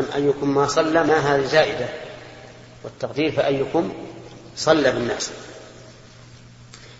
[0.00, 1.88] أيكم ما صلى ما هذه زائدة؟
[2.84, 3.92] والتقدير فأيكم
[4.56, 5.30] صلى بالناس.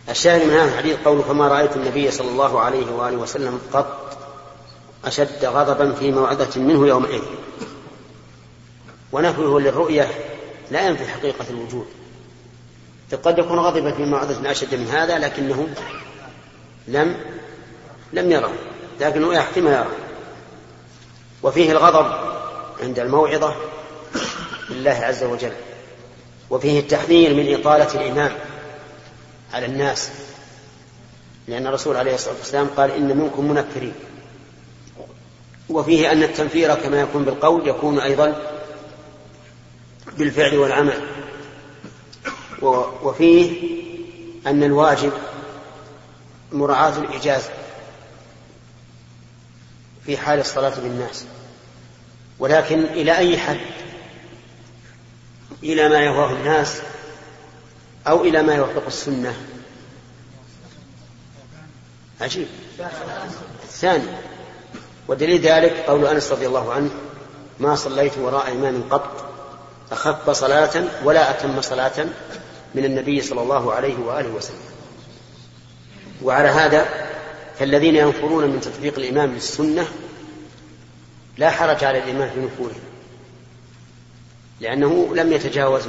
[0.09, 4.19] الشاهد من هذا الحديث قوله فما رأيت النبي صلى الله عليه وآله وسلم قط
[5.05, 7.23] أشد غضبا في موعظة منه يومئذ.
[9.13, 10.09] ونفيه للرؤية
[10.71, 11.87] لا ينفي حقيقة الوجود.
[13.25, 15.69] قد يكون غضبا في موعظة أشد من هذا لكنه
[16.89, 17.17] لم
[18.13, 18.53] لم يره.
[19.01, 19.87] لكنه يحتمل يرى.
[21.43, 22.24] وفيه الغضب
[22.85, 23.55] عند الموعظة
[24.71, 25.53] لله عز وجل
[26.51, 28.33] وفيه التحذير من إطالة الإمام
[29.53, 30.11] على الناس
[31.49, 33.95] لأن الرسول عليه الصلاة والسلام قال إن منكم منفرين
[35.69, 38.43] وفيه أن التنفير كما يكون بالقول يكون أيضا
[40.19, 41.09] بالفعل والعمل
[43.03, 43.69] وفيه
[44.47, 45.13] أن الواجب
[46.53, 47.51] مراعاة الإجازة
[50.07, 51.25] في حال الصلاة بالناس.
[52.45, 53.61] ولكن إلى أي حد؟
[55.63, 56.81] إلى ما يهواه الناس
[58.07, 59.35] أو إلى ما يوافق السنة؟
[62.21, 62.47] عجيب.
[63.65, 64.05] الثاني
[65.09, 66.91] ودليل ذلك قول أنس رضي الله عنه
[67.61, 69.35] ما صليت وراء إمام قط
[69.93, 72.07] أخف صلاة ولا أتم صلاة
[72.75, 74.65] من النبي صلى الله عليه وآله وسلم.
[76.23, 76.87] وعلى هذا
[77.59, 79.87] فالذين ينفرون من تطبيق الإمام للسنة
[81.39, 82.75] لا حرج على الإمام في نفوره
[84.61, 85.83] لأنه لم يتجاوز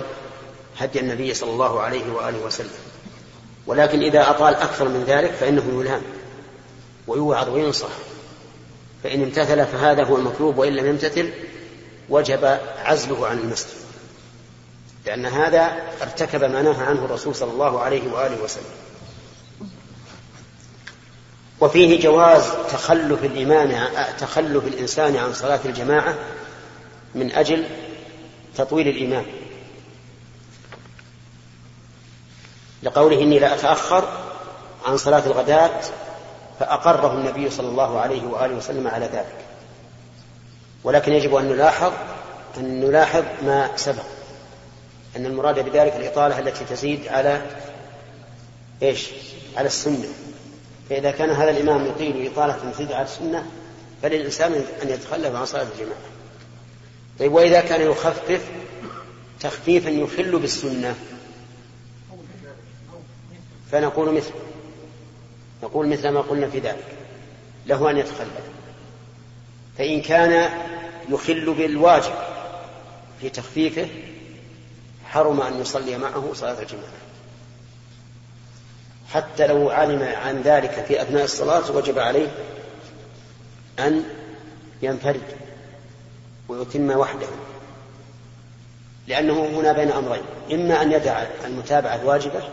[0.77, 2.69] هدي النبي صلى الله عليه وآله وسلم.
[3.67, 6.01] ولكن إذا أطال أكثر من ذلك فإنه يلام
[7.07, 7.89] ويوعظ وينصح.
[9.03, 11.29] فإن امتثل فهذا هو المطلوب وإن لم يمتثل
[12.09, 13.73] وجب عزله عن المسجد.
[15.05, 18.63] لأن هذا ارتكب ما نهى عنه الرسول صلى الله عليه وآله وسلم.
[21.65, 23.87] وفيه جواز تخلف الإمام
[24.19, 26.15] تخلف الإنسان عن صلاة الجماعة
[27.15, 27.65] من أجل
[28.55, 29.25] تطويل الإمام
[32.83, 34.07] لقوله إني لا أتأخر
[34.85, 35.81] عن صلاة الغداة
[36.59, 39.35] فأقره النبي صلى الله عليه وآله وسلم على ذلك.
[40.83, 41.93] ولكن يجب أن نلاحظ
[42.57, 44.03] أن نلاحظ ما سبق
[45.15, 47.41] أن المراد بذلك الإطالة التي تزيد على
[48.81, 49.09] إيش؟
[49.57, 50.07] على السنة.
[50.89, 53.45] فإذا كان هذا الإمام يطيل إطالة تزيد على السنة
[54.01, 55.99] فللإنسان أن يتخلف عن صلاة الجماعة.
[57.19, 58.41] طيب وإذا كان يخفف
[59.39, 60.95] تخفيفا يخل بالسنة
[63.71, 64.31] فنقول مثل
[65.63, 66.85] نقول مثل ما قلنا في ذلك
[67.67, 68.45] له أن يتخلف.
[69.77, 70.49] فإن كان
[71.09, 72.13] يخل بالواجب
[73.21, 73.87] في تخفيفه
[75.05, 77.04] حرم أن يصلي معه صلاة الجماعة.
[79.13, 82.27] حتى لو علم عن ذلك في أثناء الصلاة وجب عليه
[83.79, 84.03] أن
[84.81, 85.21] ينفرد
[86.47, 87.27] ويتم وحده.
[89.07, 92.43] لأنه هنا بين أمرين إما أن يدع المتابعة الواجبة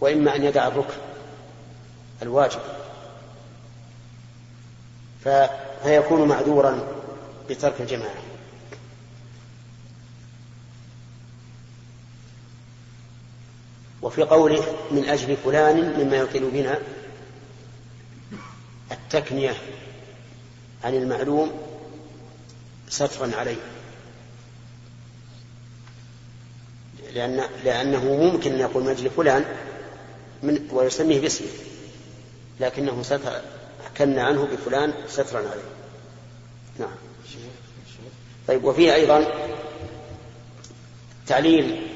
[0.00, 0.94] وإما أن يدع الركن
[2.22, 2.60] الواجب.
[5.84, 6.80] فيكون معذورا
[7.50, 8.14] بترك الجماعة.
[14.06, 16.78] وفي قوله من أجل فلان مما يطيل بنا
[18.92, 19.54] التكنية
[20.84, 21.50] عن المعلوم
[22.88, 23.56] سترا عليه.
[27.14, 29.44] لأن لأنه ممكن أن يقول من أجل فلان
[30.42, 31.48] من ويسميه باسمه
[32.60, 33.40] لكنه ستر
[33.96, 35.70] كن عنه بفلان سترا عليه.
[36.78, 36.96] نعم.
[38.48, 39.26] طيب وفيه أيضا
[41.26, 41.86] تعليل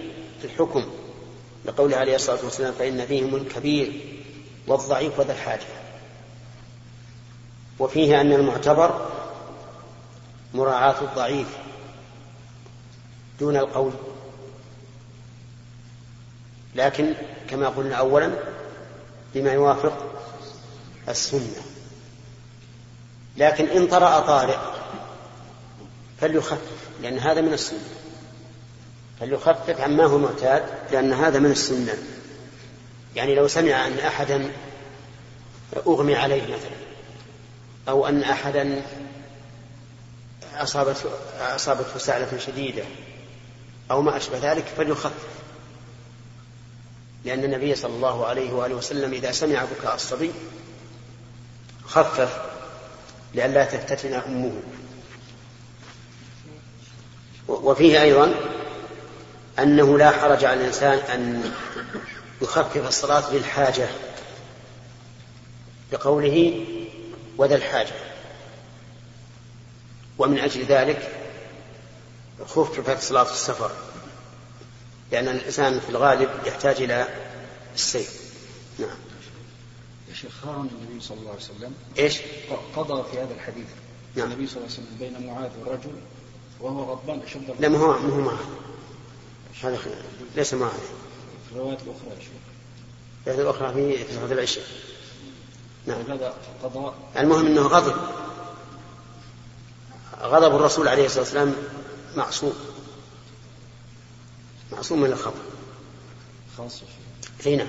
[0.45, 1.00] الحكم
[1.65, 4.17] لقوله عليه الصلاة والسلام فإن فيهم الكبير
[4.67, 5.67] والضعيف وذا الحاجة.
[7.79, 9.09] وفيه أن المعتبر
[10.55, 11.49] مراعاة الضعيف
[13.41, 13.93] دون القول.
[16.75, 17.15] لكن
[17.51, 18.31] كما قلنا أولا
[19.35, 19.93] بما يوافق
[21.09, 21.63] السنة.
[23.37, 24.59] لكن إن طرأ طارئ
[26.21, 28.00] فليخفف لأن هذا من السنة.
[29.21, 31.97] فليخفف عما هو معتاد لأن هذا من السنة.
[33.17, 34.51] يعني لو سمع أن أحدا
[35.87, 36.77] أغمي عليه مثلا
[37.89, 38.83] أو أن أحدا
[40.55, 42.85] أصابته أصابته سعلة شديدة
[43.91, 45.29] أو ما أشبه ذلك فليخفف.
[47.25, 50.31] لأن النبي صلى الله عليه وآله وسلم إذا سمع بكاء الصبي
[51.85, 52.43] خفف
[53.35, 54.53] لئلا تفتتن أمه.
[57.49, 58.35] وفيه أيضا
[59.63, 61.53] أنه لا حرج على الإنسان أن
[62.43, 63.89] يخفف الصلاة للحاجة
[65.93, 66.67] بقوله
[67.37, 67.95] وذا الحاجة.
[70.19, 71.13] ومن أجل ذلك
[72.47, 73.71] خوف كفاية صلاة في السفر
[75.13, 77.09] لأن الإنسان في الغالب يحتاج إلى
[77.75, 78.21] السيف.
[78.79, 78.97] نعم.
[80.09, 82.19] يا شيخ هارون النبي صلى الله عليه وسلم إيش؟
[82.77, 83.67] قضى في هذا الحديث.
[84.17, 84.27] نعم.
[84.27, 85.93] النبي صلى الله عليه وسلم بين معاذ والرجل
[86.61, 88.39] وهو غضبان أشد لا ما هو ما هو معاذ.
[89.63, 89.79] هذا
[90.37, 90.73] ليس معاذ
[91.49, 93.41] في الروايات الاخرى يا شيخ.
[93.41, 94.65] الأخرى في صلاه العشاء.
[95.87, 96.01] نعم.
[96.09, 96.95] هذا قضاء.
[97.19, 97.95] المهم إنه غضب.
[100.23, 101.55] غضب الرسول عليه الصلاة والسلام
[102.17, 102.55] معصوم.
[104.73, 105.43] معصوم من الخطأ.
[106.59, 106.83] خاص
[107.47, 107.69] أي نعم.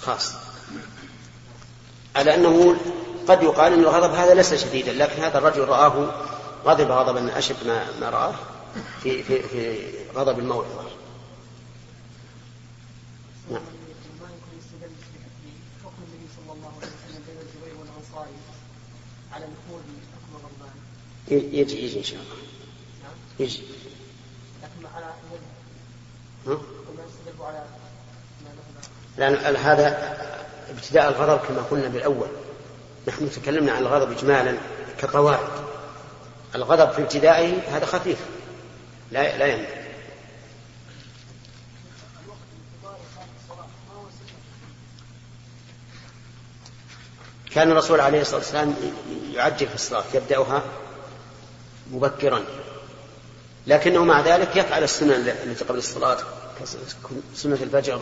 [0.00, 0.32] خاص.
[2.16, 2.76] على أنه
[3.28, 6.10] قد يقال إن الغضب هذا ليس شديدا لكن هذا الرجل رآه
[6.64, 8.34] غضب غضبا أشد ما ما رآه
[9.02, 10.90] في في في غضب الموعظة
[13.50, 13.62] نعم.
[21.28, 22.36] يجي يجي إن شاء الله.
[23.40, 23.62] يجي.
[24.62, 25.06] لكن على
[26.46, 26.58] ها؟
[29.18, 30.16] لأن هذا
[30.70, 32.28] ابتداء الغضب كما قلنا بالأول.
[33.08, 34.56] نحن تكلمنا عن الغضب إجمالا
[34.98, 35.48] كقواعد.
[36.54, 38.18] الغضب في ابتدائه هذا خفيف.
[39.12, 39.83] لا لا ينبغي
[47.54, 48.76] كان الرسول عليه الصلاة والسلام
[49.32, 50.62] يعجل في الصلاة يبدأها
[51.90, 52.44] مبكرا.
[53.66, 55.10] لكنه مع ذلك يفعل السنن
[55.44, 56.18] التي قبل الصلاة
[57.34, 58.00] سنة الفجر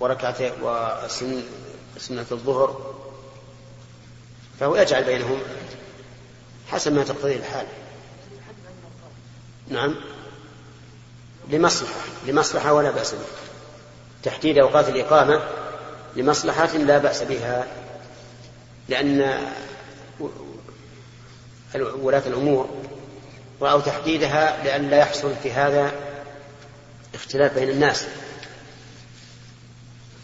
[0.00, 2.94] وركعتين وسنة الظهر
[4.60, 5.38] فهو يجعل بينهم
[6.68, 7.66] حسب ما تقتضيه الحال.
[9.68, 9.94] نعم.
[11.50, 13.26] لمصلحة لمصلحة ولا بأس بها
[14.22, 15.42] تحديد أوقات الإقامة
[16.16, 17.83] لمصلحة لا بأس بها.
[18.88, 19.38] لأن
[21.74, 22.68] ولاة الأمور
[23.60, 25.92] رأوا تحديدها لأن لا يحصل في هذا
[27.14, 28.06] اختلاف بين الناس.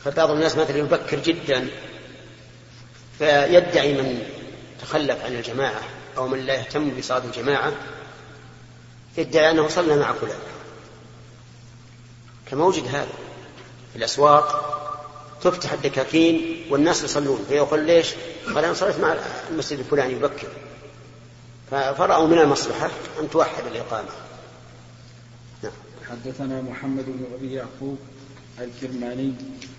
[0.04, 1.68] فبعض الناس مثلا يبكر جدا
[3.18, 4.22] فيدعي من
[4.82, 5.80] تخلف عن الجماعة
[6.16, 7.72] أو من لا يهتم بصلاة الجماعة
[9.18, 10.38] يدعي أنه صلى مع فلان.
[12.50, 13.08] كموجد هذا
[13.92, 14.69] في الأسواق
[15.42, 18.14] تفتح الدكاكين والناس يصلون فيقول ليش؟
[18.54, 19.16] قال أنا صليت مع
[19.50, 20.48] المسجد الفلاني يبكر
[21.70, 22.90] فرأوا من المصلحة
[23.20, 24.08] أن توحد الإقامة
[25.62, 25.72] نعم.
[26.10, 27.98] حدثنا محمد بن أبي يعقوب
[28.60, 29.32] الكرماني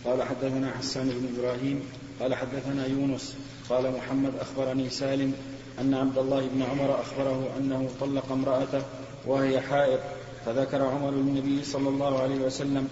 [0.06, 1.84] قال حدثنا حسان بن إبراهيم
[2.20, 3.36] قال حدثنا يونس
[3.70, 5.34] قال محمد أخبرني سالم
[5.80, 8.82] أن عبد الله بن عمر أخبره أنه طلق امرأته
[9.26, 10.00] وهي حائض
[10.46, 12.88] فذكر عمر للنبي صلى الله عليه وسلم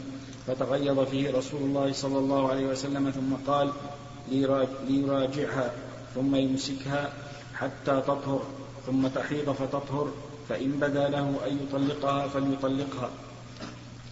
[0.49, 3.71] فتغيظ فيه رسول الله صلى الله عليه وسلم ثم قال
[4.87, 5.71] ليراجعها
[6.15, 7.13] ثم يمسكها
[7.55, 8.41] حتى تطهر
[8.85, 10.11] ثم تحيض فتطهر
[10.49, 13.09] فإن بدا له أن يطلقها فليطلقها.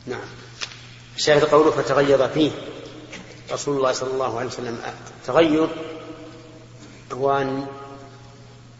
[0.05, 0.27] نعم.
[1.15, 2.51] الشاهد قوله فتغيظ فيه
[3.51, 4.77] رسول الله صلى الله عليه وسلم.
[5.25, 5.67] تغير
[7.13, 7.67] هو أن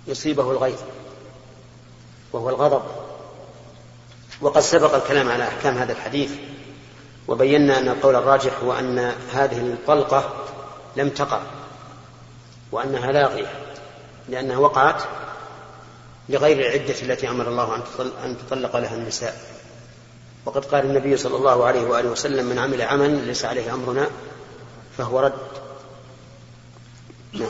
[0.08, 0.80] يصيبه الغيظ
[2.34, 2.82] وهو الغضب.
[4.42, 6.32] وقد سبق الكلام على أحكام هذا الحديث
[7.28, 10.46] وبينا أن القول الراجح هو أن هذه الطلقة
[10.96, 11.42] لم تقع
[12.72, 13.52] وأنها لاغية
[14.30, 15.04] لأنها وقعت
[16.30, 17.84] لغير العدة التي أمر الله
[18.24, 19.36] أن تطلق لها النساء.
[20.46, 24.08] وقد قال النبي صلى الله عليه وآله وسلم من عمل عملا ليس عليه أمرنا
[24.98, 25.34] فهو رد.
[27.34, 27.50] نعم.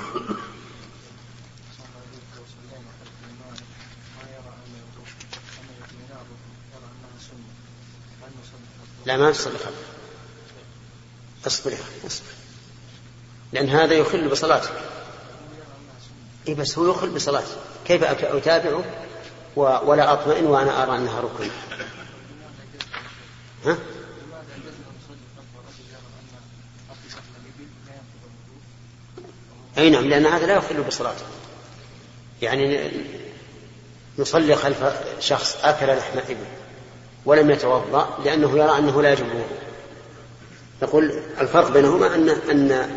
[9.07, 9.71] لا ما تصلي خلفه
[11.47, 11.73] اصبر
[12.07, 12.27] أصبر.
[13.53, 14.71] لأن هذا يخل بصلاتك.
[16.47, 18.83] إيه بس هو يخل بصلاتي كيف أتابعه؟
[19.55, 21.49] ولا أطمئن وأنا أرى أنها ركن.
[23.65, 23.77] ها؟
[29.77, 31.25] أي نعم لأن هذا لا يخل بصلاته
[32.41, 32.91] يعني
[34.19, 34.83] نصلي خلف
[35.19, 36.66] شخص أكل لحم إبل.
[37.27, 39.57] ولم يتوضأ لأنه يرى أنه لا يجب الوضوء
[40.81, 42.89] نقول الفرق بينهما أن أن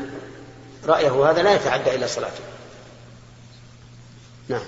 [0.87, 2.42] رأيه هذا لا يتعدى إلى صلاته.
[4.49, 4.60] نعم.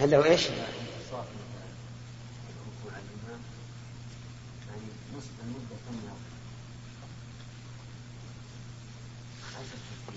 [0.00, 0.48] هل له إيش؟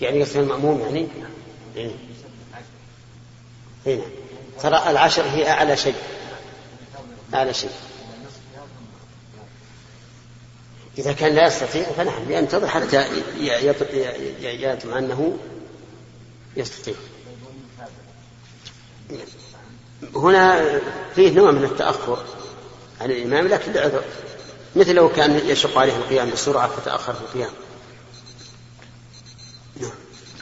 [0.01, 1.07] يعني يصل المأموم يعني؟
[1.75, 1.91] إيه.
[3.87, 4.01] إيه.
[4.61, 5.95] ترى العشر هي أعلى شيء
[7.33, 7.71] أعلى شيء
[10.97, 13.05] إذا كان لا يستطيع فنعم ينتظر حتى
[14.41, 15.37] يطمئنه
[16.57, 16.93] يستطيع
[20.15, 20.79] هنا
[21.15, 22.23] فيه نوع من التأخر
[23.01, 24.03] عن الإمام لكن لعذر
[24.75, 27.51] مثل لو كان يشق عليه القيام بسرعة فتأخر في القيام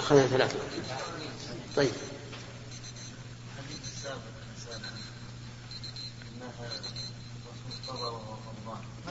[0.09, 0.57] أخذنا ثلاثة
[1.75, 1.91] طيب.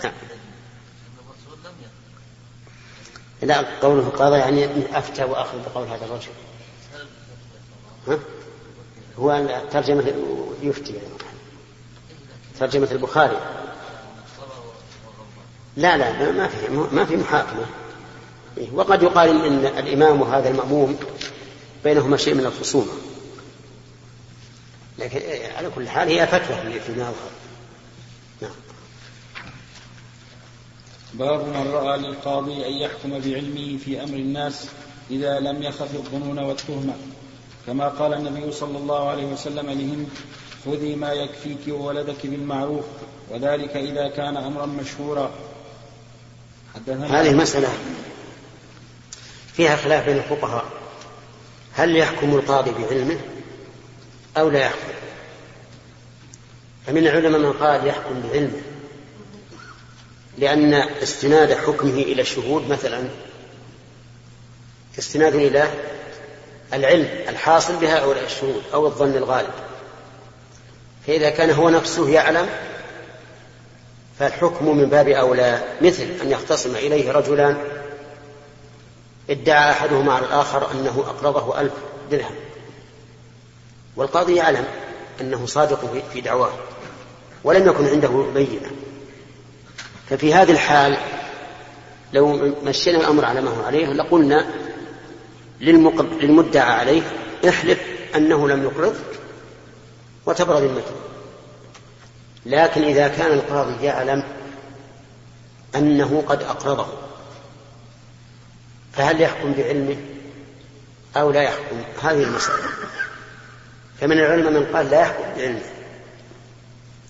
[0.05, 0.13] نعم.
[3.43, 6.31] لا قوله قضى يعني أفتى وأخذ بقول هذا الرجل.
[8.09, 8.19] ها؟
[9.19, 10.13] هو ترجمة
[10.63, 10.93] يفتي.
[10.93, 11.09] يعني.
[12.61, 13.39] ترجمة البخاري.
[15.77, 17.67] لا لا ما في ما في محاكمة.
[18.75, 20.97] وقد يقال إن الإمام وهذا المأموم
[21.85, 22.93] بينهما شيء من الخصومة.
[24.99, 25.21] لكن
[25.57, 27.15] على كل حال هي فتوى في نظر
[28.43, 28.51] نعم.
[31.15, 34.67] باب من رأى للقاضي أن يحكم بعلمه في أمر الناس
[35.11, 36.95] إذا لم يخف الظنون والتهمة.
[37.67, 40.09] كما قال النبي صلى الله عليه وسلم لهند
[40.65, 42.85] خذي ما يكفيك وولدك بالمعروف
[43.31, 45.31] وذلك إذا كان أمرا مشهورا.
[46.89, 47.69] هذه مسألة
[49.59, 50.65] فيها خلاف بين الفقهاء.
[51.73, 53.19] هل يحكم القاضي بعلمه
[54.37, 54.93] أو لا يحكم؟
[56.87, 58.61] فمن العلماء من قال يحكم بعلمه.
[60.39, 63.05] لأن استناد حكمه إلى الشهود مثلا
[64.99, 65.71] استناد إلى
[66.73, 69.55] العلم الحاصل بهؤلاء الشهود أو الظن الغالب.
[71.07, 72.49] فإذا كان هو نفسه يعلم
[74.19, 77.57] فالحكم من باب أولى مثل أن يختصم إليه رجلان
[79.31, 81.73] ادعى أحدهما على الآخر أنه أقرضه ألف
[82.11, 82.35] درهم.
[83.97, 84.65] والقاضي يعلم
[85.21, 86.53] أنه صادق في دعواه
[87.45, 88.71] ولم يكن عنده بينة.
[90.11, 90.97] ففي هذه الحال
[92.13, 94.47] لو مشينا الأمر على ما هو عليه لقلنا
[95.61, 97.03] للمدعى عليه
[97.49, 97.81] احلف
[98.17, 99.21] أنه لم يقرضك
[100.27, 100.95] وتبرد ذمته.
[102.47, 104.23] لكن إذا كان القاضي يعلم
[105.75, 106.87] أنه قد أقرضه
[108.99, 109.97] فهل يحكم بعلمه
[111.17, 112.63] أو لا يحكم؟ هذه المسألة.
[114.01, 115.63] فمن العلماء من قال لا يحكم بعلمه.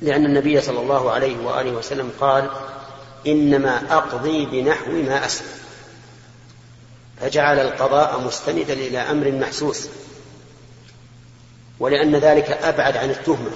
[0.00, 2.50] لأن النبي صلى الله عليه وآله وسلم قال
[3.26, 5.48] إنما أقضي بنحو ما أسلم.
[7.20, 9.88] فجعل القضاء مستندا إلى أمر محسوس.
[11.80, 13.50] ولأن ذلك أبعد عن التهمة.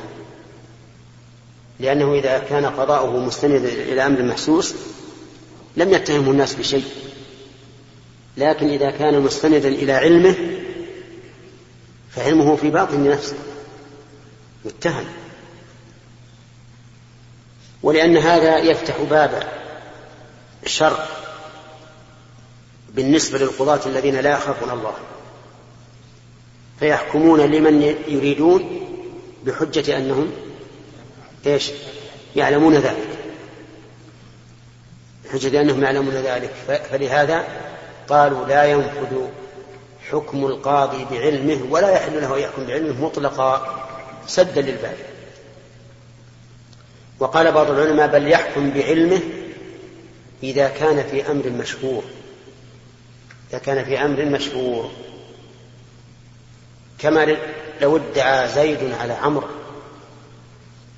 [1.81, 4.75] لأنه إذا كان قضاؤه مستندا إلى أمر محسوس
[5.77, 6.85] لم يتهمه الناس بشيء.
[8.37, 10.35] لكن إذا كان مستندا إلى علمه
[12.11, 13.37] فعلمه في باطن نفسه.
[14.65, 15.05] متهم.
[17.83, 19.43] ولأن هذا يفتح باب
[20.65, 21.07] الشر
[22.95, 24.95] بالنسبة للقضاة الذين لا يخافون الله.
[26.81, 28.81] فيحكمون لمن يريدون
[29.45, 30.33] بحجة أنهم
[31.47, 31.71] إيش؟
[32.37, 33.09] يعلمون ذلك.
[35.33, 36.51] حجة أنهم يعلمون ذلك.
[36.91, 37.45] فلهذا
[38.09, 39.26] قالوا لا ينفذ
[40.11, 43.78] حكم القاضي بعلمه ولا يحل له يحكم بعلمه مطلقا
[44.26, 44.97] سدا للباب.
[47.21, 49.21] وقال بعض العلماء بل يحكم بعلمه
[50.42, 52.04] إذا كان في أمر مشهور.
[53.50, 54.90] إذا كان في أمر مشهور.
[56.99, 57.37] كما
[57.80, 59.49] لو ادعى زيد على عمرو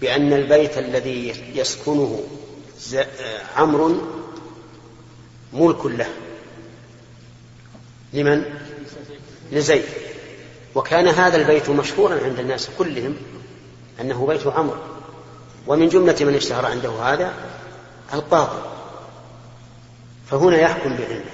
[0.01, 2.23] بأن البيت الذي يسكنه
[3.57, 3.95] عمرو
[5.53, 6.09] ملك له.
[8.15, 8.45] لمن؟
[9.53, 9.85] لزيد.
[10.75, 13.17] وكان هذا البيت مشهورا عند الناس كلهم
[14.01, 14.79] أنه بيت عمرو.
[15.67, 17.33] ومن جملة من اشتهر عنده هذا
[18.15, 18.63] القاضي.
[20.31, 21.25] فهنا يحكم بعلمه.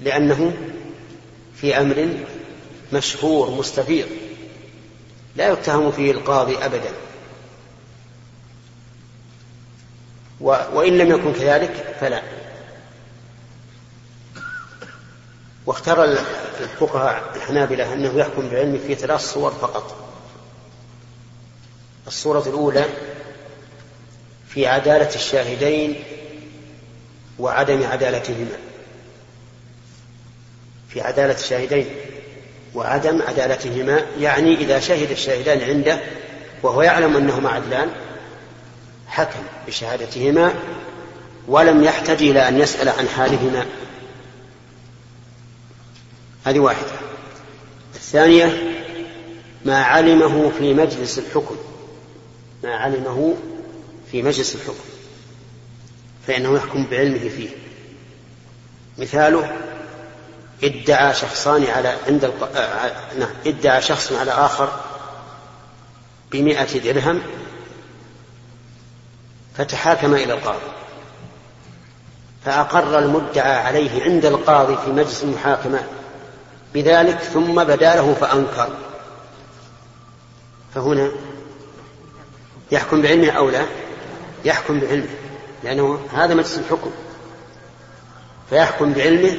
[0.00, 0.56] لأنه
[1.56, 2.08] في أمر
[2.92, 4.06] مشهور مستفيض.
[5.36, 6.90] لا يتهم فيه القاضي أبدا.
[10.40, 12.22] وإن لم يكن كذلك فلا.
[15.66, 16.04] واختار
[16.60, 19.96] الفقهاء الحنابلة أنه يحكم بعلمه في ثلاث صور فقط.
[22.06, 22.84] الصورة الأولى
[24.48, 26.04] في عدالة الشاهدين
[27.38, 28.56] وعدم عدالتهما.
[30.88, 31.86] في عدالة الشاهدين
[32.74, 36.00] وعدم عدالتهما يعني إذا شهد الشاهدان عنده
[36.62, 37.90] وهو يعلم أنهما عدلان
[39.06, 40.54] حكم بشهادتهما
[41.48, 43.66] ولم يحتج إلى أن يسأل عن حالهما.
[46.44, 46.90] هذه واحدة.
[47.94, 48.72] الثانية
[49.64, 51.56] ما علمه في مجلس الحكم.
[52.64, 53.34] ما علمه
[54.12, 54.84] في مجلس الحكم.
[56.26, 57.48] فإنه يحكم بعلمه فيه.
[58.98, 59.56] مثاله
[60.64, 62.56] ادعى شخصان على عند الق...
[62.56, 62.92] آه...
[63.18, 64.68] نعم ادعى شخص على آخر
[66.32, 67.22] بمئة درهم
[69.58, 70.72] فتحاكم إلى القاضي.
[72.44, 75.82] فأقر المدعى عليه عند القاضي في مجلس المحاكمة
[76.74, 78.76] بذلك ثم بدا له فأنكر.
[80.74, 81.10] فهنا
[82.70, 83.66] يحكم بعلمه أو لا؟
[84.44, 85.08] يحكم بعلمه
[85.64, 86.90] لأنه هذا مجلس الحكم.
[88.50, 89.36] فيحكم بعلمه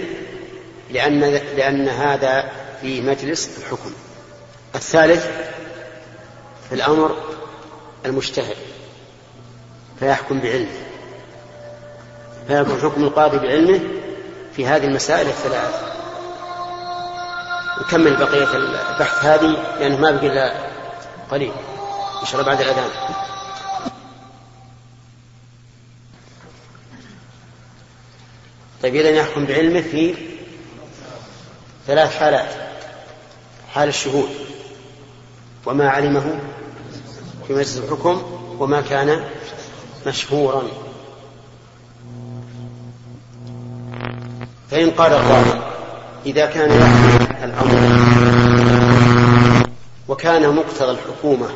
[0.91, 1.19] لأن
[1.57, 3.91] لأن هذا في مجلس الحكم.
[4.75, 5.27] الثالث
[6.69, 7.15] في الأمر
[8.05, 8.55] المجتهد
[9.99, 10.83] فيحكم بعلمه.
[12.47, 13.79] فيكون حكم القاضي بعلمه
[14.55, 15.92] في هذه المسائل الثلاث.
[17.81, 20.53] نكمل بقية البحث هذه؟ لأنه ما بقي إلا
[21.31, 21.51] قليل.
[22.21, 22.89] إن شاء الله بعد الأذان.
[28.83, 30.15] طيب إذا يحكم بعلمه في
[31.87, 32.49] ثلاث حالات.
[33.73, 34.29] حال الشهود.
[35.65, 36.39] وما علمه
[37.47, 38.23] في مجلس الحكم
[38.59, 39.29] وما كان
[40.07, 40.63] مشهورا.
[44.71, 45.61] فإن قال قائل
[46.25, 48.03] إذا كان يحكم الأمر.
[50.07, 51.49] وكان مقتضى الحكومة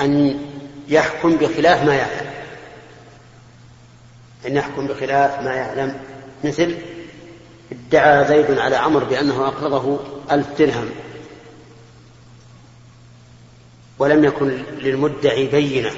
[0.00, 0.40] أن
[0.88, 2.30] يحكم بخلاف ما يعلم.
[4.46, 6.00] أن يحكم بخلاف ما يعلم.
[6.44, 6.76] مثل
[7.72, 10.90] ادعى زيد على عمر بأنه أقرضه ألف درهم.
[13.98, 14.48] ولم يكن
[14.78, 15.90] للمدعي بينة.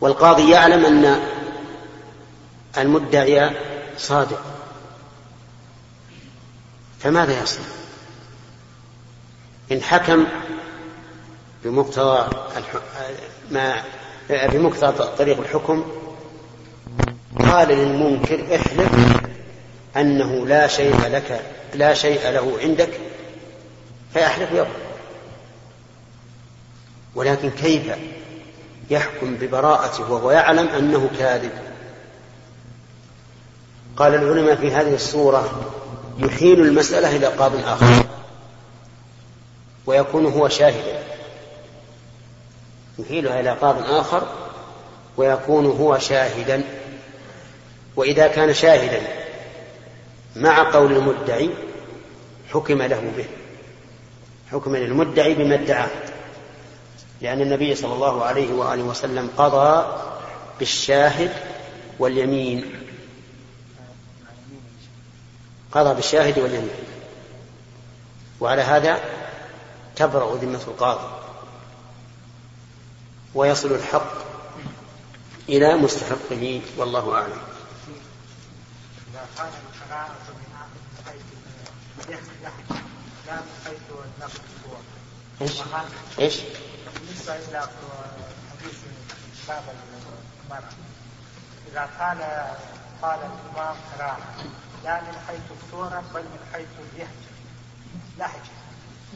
[0.00, 1.20] والقاضي يعلم أن
[2.78, 3.50] المدعي
[3.96, 4.51] صادق.
[7.02, 7.64] فماذا يصنع؟
[9.72, 10.26] إن حكم
[11.64, 12.28] بمقتضى
[13.50, 13.82] ما
[14.30, 15.84] بمقتضى طريق الحكم
[17.38, 19.18] قال للمنكر احلف
[19.96, 21.42] أنه لا شيء لك
[21.74, 22.90] لا شيء له عندك
[24.12, 24.66] فيحلف يضرب
[27.14, 27.92] ولكن كيف
[28.90, 31.52] يحكم ببراءته وهو يعلم أنه كاذب؟
[33.96, 35.72] قال العلماء في هذه الصورة
[36.18, 38.04] يحيل المسألة إلى قاض آخر.
[39.86, 41.02] ويكون هو شاهدا
[42.98, 44.22] يحيلها إلى قاض آخر
[45.16, 46.62] ويكون هو شاهدا.
[47.96, 49.00] وإذا كان شاهدا
[50.36, 51.50] مع قول المدعي
[52.52, 53.24] حكم له به.
[54.52, 55.90] حكم للمدعي بما ادعاه.
[57.20, 59.98] لأن النبي صلى الله عليه وآله وسلم قضى
[60.58, 61.30] بالشاهد
[61.98, 62.81] واليمين.
[65.72, 66.84] قضى بالشاهد واليمين
[68.40, 69.00] وعلى هذا
[69.96, 71.22] تبرأ ذمة القاضي
[73.34, 74.12] ويصل الحق
[75.48, 77.40] إلى مستحقه والله أعلم
[85.40, 85.60] إيش؟
[86.18, 86.40] إيش؟
[86.94, 87.60] بالنسبة إلى
[88.50, 88.78] حديث
[89.48, 89.62] باب
[90.44, 90.62] المرأة
[91.72, 92.18] إذا قال
[93.02, 94.18] قال الإمام كراهة
[94.84, 97.08] لا من حيث الصورة بل من حيث اللهجة.
[98.18, 98.52] لهجة.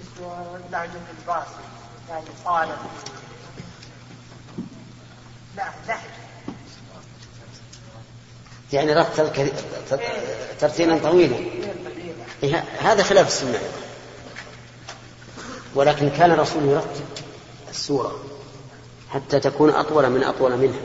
[0.00, 1.64] مثل لهجة الباصي.
[2.10, 2.68] يعني قال
[5.56, 6.00] لا لهجة.
[8.72, 9.52] يعني رتل
[10.60, 11.36] ترتيلا طويلا.
[12.42, 13.58] إيه هذا خلاف السنة.
[15.74, 17.06] ولكن كان الرسول يرتب
[17.70, 18.24] السورة
[19.10, 20.80] حتى تكون أطول من أطول منها.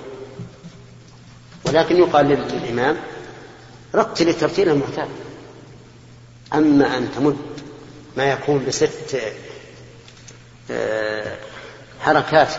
[1.66, 2.98] ولكن يقال للإمام
[3.96, 5.10] رتل الترتيل المعتاد.
[6.54, 7.38] أما أن تمد
[8.18, 9.22] ما يكون بست
[10.72, 11.38] آه،
[12.00, 12.50] حركات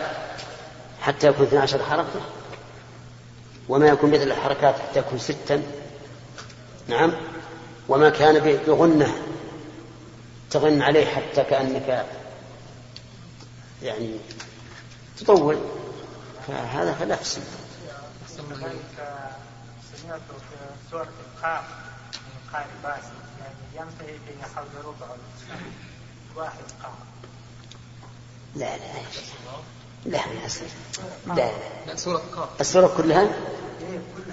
[1.01, 2.21] حتى يكون 12 حركة
[3.69, 5.61] وما يكون مثل الحركات حتى يكون ستا.
[6.87, 7.13] نعم.
[7.89, 9.15] وما كان بغنة
[10.51, 12.05] تغن عليه حتى كأنك
[13.83, 14.17] يعني
[15.17, 15.57] تطول.
[16.47, 17.45] فهذا خلاف السنة.
[20.03, 20.55] سمعت في
[20.91, 21.63] سورة القاف
[22.13, 25.07] من قال باسل يعني ينتهي بين حول ربع
[26.35, 26.93] واحد قاف.
[28.55, 29.01] لا لا لا.
[30.05, 30.47] لا لا
[31.35, 31.51] لا.
[31.87, 32.61] لا سورة قاف.
[32.61, 33.29] السورة كلها؟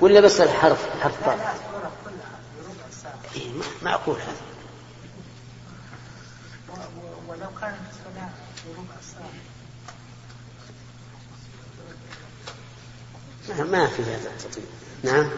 [0.01, 3.51] ولا بس الحرف حرف قاف لا لا السورة كلها بربع ساعة إيه
[3.83, 4.43] معقول هذا.
[7.29, 8.31] ولو كانت الصلاة
[8.67, 8.95] بربع
[13.49, 14.80] ساعة ما في هذا التطبيق.
[15.03, 15.31] نعم.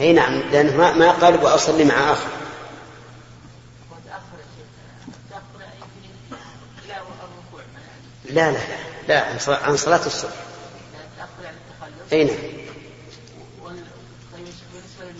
[0.00, 2.28] إي نعم لأنه ما قال واصلي مع آخر.
[8.24, 8.58] لا لا
[9.08, 10.44] لا عن صلاة الصبح.
[12.12, 12.36] أين نعم.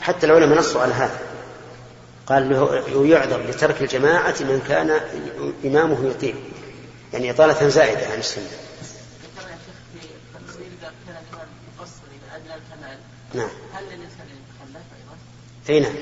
[0.01, 1.34] حتى العلماء نصوا على هذا.
[2.27, 5.01] قال له يعذر لترك الجماعة من كان
[5.65, 6.35] إمامه يطيل.
[7.13, 8.49] يعني إطالة زائدة عن السنة.
[13.35, 13.49] نعم.
[13.73, 13.85] هل
[14.97, 15.17] أيضا؟
[15.69, 15.95] أي نعم.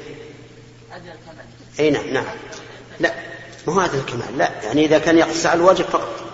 [0.92, 1.44] أدنى الكمال
[1.80, 2.36] أي نعم نعم.
[3.00, 3.14] لا
[3.66, 4.62] ما هو أدنى الكمال لا.
[4.62, 6.24] يعني إذا كان يقص على الواجب فقط.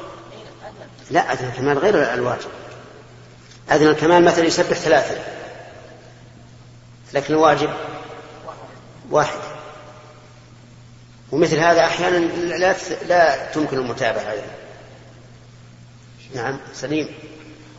[1.10, 2.48] لا أدنى الكمال غير الواجب.
[3.70, 5.18] أدنى الكمال مثلا يسبح ثلاثة
[7.12, 7.70] لكن الواجب
[9.10, 9.38] واحد.
[11.32, 14.34] ومثل هذا أحيانا لا لا تمكن المتابعة
[16.34, 17.08] نعم سليم.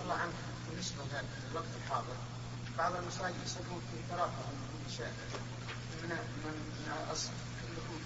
[0.04, 0.34] الله عنك
[0.70, 1.04] بالنسبة
[1.52, 2.16] للوقت الحاضر
[2.78, 4.32] بعض المساجد يصلون في ثلاثة
[6.04, 7.30] من من من الأصل
[7.62, 8.00] كلهم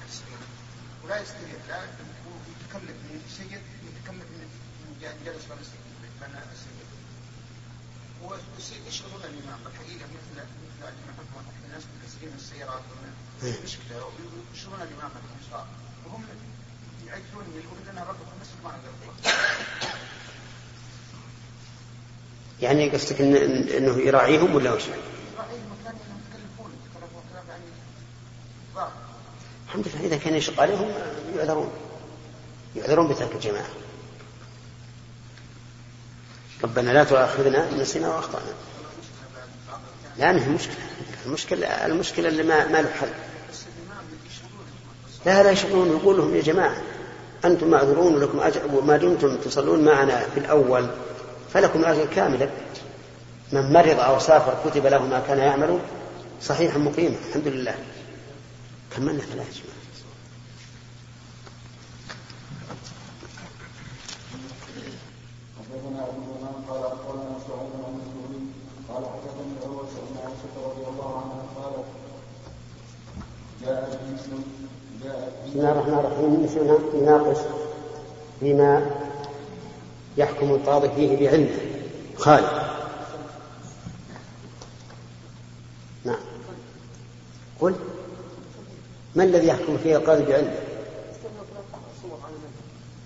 [1.04, 4.50] ولا يستطيع لا يتكلف من سيد يتكلف من
[5.26, 5.58] جلس بين
[6.54, 6.84] السيد
[8.24, 10.48] ويشغلون الإمام الحقيقة مثل
[10.82, 10.94] مثل
[11.66, 12.84] الناس مكسرين السيارات
[13.64, 14.06] مشكلة
[14.52, 15.12] ويشغلون الإمام
[17.92, 18.34] لنا ربكم
[22.62, 23.36] يعني قصدك إن
[23.68, 25.02] إنه يراعيهم ولا وش؟ يعني
[29.68, 30.92] الحمد لله إذا كان يشق عليهم
[31.38, 31.72] يعذرون.
[32.76, 33.70] يعذرون بترك الجماعة.
[36.64, 38.54] ربنا لا تؤاخذنا إن نسينا واخطانا
[40.18, 40.76] لا ما هي مشكلة.
[41.26, 43.10] المشكلة المشكلة اللي ما, ما له حل.
[45.26, 46.93] لا لا يشغلون يقول لهم يا جماعة
[47.46, 50.88] أنتم معذورون ولكم أجر وما دمتم تصلون معنا في الأول
[51.54, 52.50] فلكم اجر كاملا.
[53.52, 55.80] من مرض أو سافر كتب له ما كان يعمل
[56.42, 57.76] صحيحا مقيما الحمد لله.
[58.96, 59.74] كملنا ثلاث جماعة
[75.46, 77.38] بسم الله الرحمن الرحيم يناقش
[78.40, 78.92] فيما
[80.18, 81.58] يحكم القاضي فيه بعلمه.
[82.18, 82.48] خالد.
[86.06, 86.20] نعم.
[87.60, 87.76] قل.
[89.16, 90.60] ما الذي يحكم فيه القاضي بعلمه؟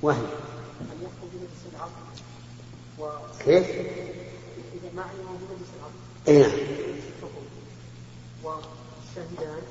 [0.01, 0.17] وهي
[3.45, 6.51] كيف؟ إذا ما علم بمجلس العقد أي نعم.
[8.43, 9.61] والشاهدان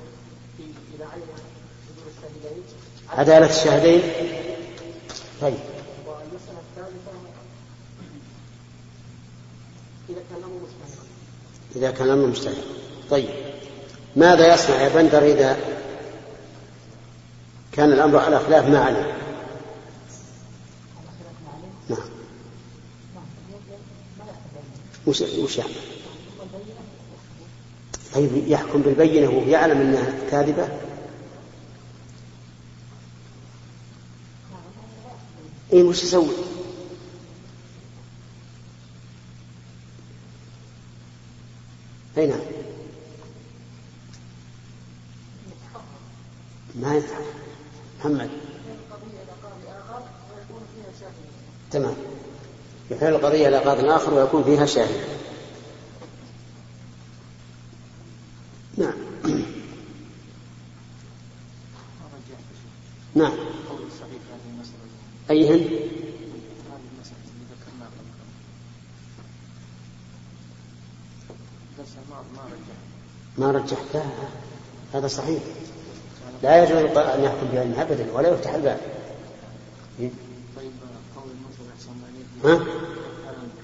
[0.95, 1.27] إذا علم
[2.07, 2.63] الشاهدين
[3.09, 4.01] عدالة الشاهدين
[5.41, 5.53] طيب.
[5.53, 7.11] الثالثة
[11.75, 12.53] إذا كان الأمر إذا
[13.09, 13.29] طيب.
[14.15, 15.57] ماذا يصنع يا بندر إذا
[17.71, 19.05] كان الأمر على خلاف ما علم
[21.89, 21.99] نعم.
[25.07, 25.71] وش وش يعمل؟
[28.15, 30.67] طيب يحكم بالبينة وهو يعلم أنها كاذبة؟
[35.73, 36.27] اي وش يسوي؟
[42.17, 42.39] أي نعم.
[46.75, 47.19] ما ينفع.
[47.99, 48.29] محمد.
[51.71, 51.95] تمام.
[52.91, 55.17] يحيل القضية إلى قاض آخر ويكون فيها شاهد
[58.77, 58.93] نعم
[63.15, 63.37] نعم
[65.29, 65.69] أيهن؟
[73.37, 74.11] ما رجحتها
[74.93, 75.43] هذا صحيح.
[76.43, 78.79] لا يجوز أن يحكم بعلمها أبدا ولا يفتح الباب.
[80.55, 80.71] طيب
[82.43, 82.67] قول؟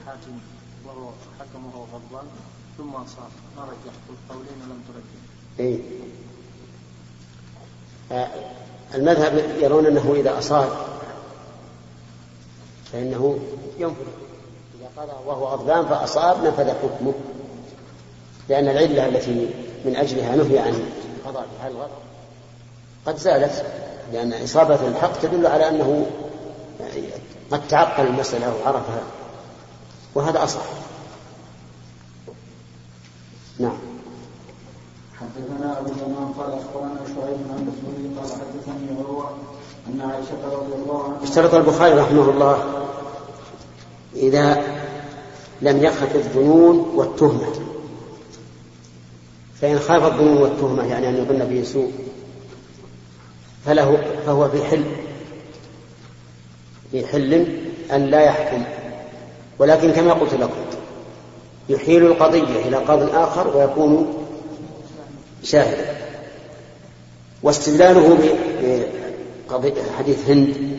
[0.06, 0.40] حاكم
[0.86, 1.10] وهو
[1.40, 2.26] حكم وهو غضبان
[2.78, 5.60] ثم أصاب ما رجحت القولين ولم ترجح.
[5.60, 5.80] إيه.
[8.12, 8.28] آه،
[8.96, 10.70] المذهب يرون أنه إذا أصاب
[12.92, 13.40] فإنه
[13.80, 14.08] ينفذ.
[14.80, 17.14] إذا قضى وهو غضبان فأصاب نفذ حكمه.
[18.50, 20.74] لأن العلة التي من أجلها نهي عن
[21.26, 21.92] قضاء في حال الغضب.
[23.06, 23.66] قد زالت
[24.14, 26.06] لأن إصابة الحق تدل على أنه
[27.52, 29.04] قد تعقل المسألة وعرفها.
[30.16, 30.62] وهذا أصح.
[33.60, 33.78] نعم.
[35.20, 39.30] حدثنا أبو اليمان قال أخبرنا شعيب عن مسعود قال حدثني عروه
[39.88, 42.86] أن عائشة رضي الله عنها اشترط البخاري رحمه الله
[44.16, 44.64] إذا
[45.62, 47.54] لم يخف الظنون والتهمة.
[49.64, 51.92] فإن خاف الظنون والتهمة يعني أن يظن به سوء
[53.66, 54.84] فله فهو في حل
[56.92, 57.34] في حل
[57.92, 58.64] أن لا يحكم.
[59.60, 60.62] ولكن كما قلت لكم
[61.70, 64.26] يحيل القضية إلى قاض آخر ويكون
[65.44, 65.96] شاهدا
[67.44, 68.18] واستدلاله
[69.52, 70.78] بحديث هند.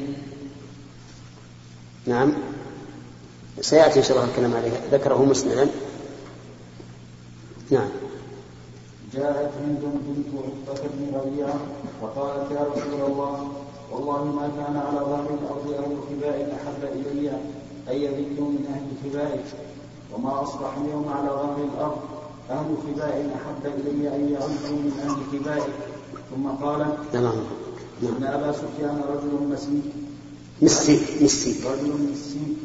[2.06, 2.32] نعم.
[3.60, 4.70] سيأتي إن شاء الله الكلام عليه.
[4.92, 5.68] ذكره مسندا
[7.70, 7.88] نعم.
[9.16, 10.26] جاءت هند بنت
[10.68, 11.54] عقبة بن ربيعة
[12.02, 13.48] وقالت يا رسول الله
[13.92, 17.30] والله ما كان على ظهر الأرض أهل خباء أحب إلي
[17.90, 19.44] أن يذلوا من أهل خبائك
[20.14, 21.98] وما أصبح اليوم على ظهر الأرض
[22.50, 25.74] أهل خباء أحب إلي أن يعزوا من أهل خبائك
[26.34, 26.78] ثم قال
[27.12, 27.34] نعم
[28.02, 29.92] إن أبا سفيان رجل مسيك
[30.62, 32.56] مسيك مسيك رجل مسيك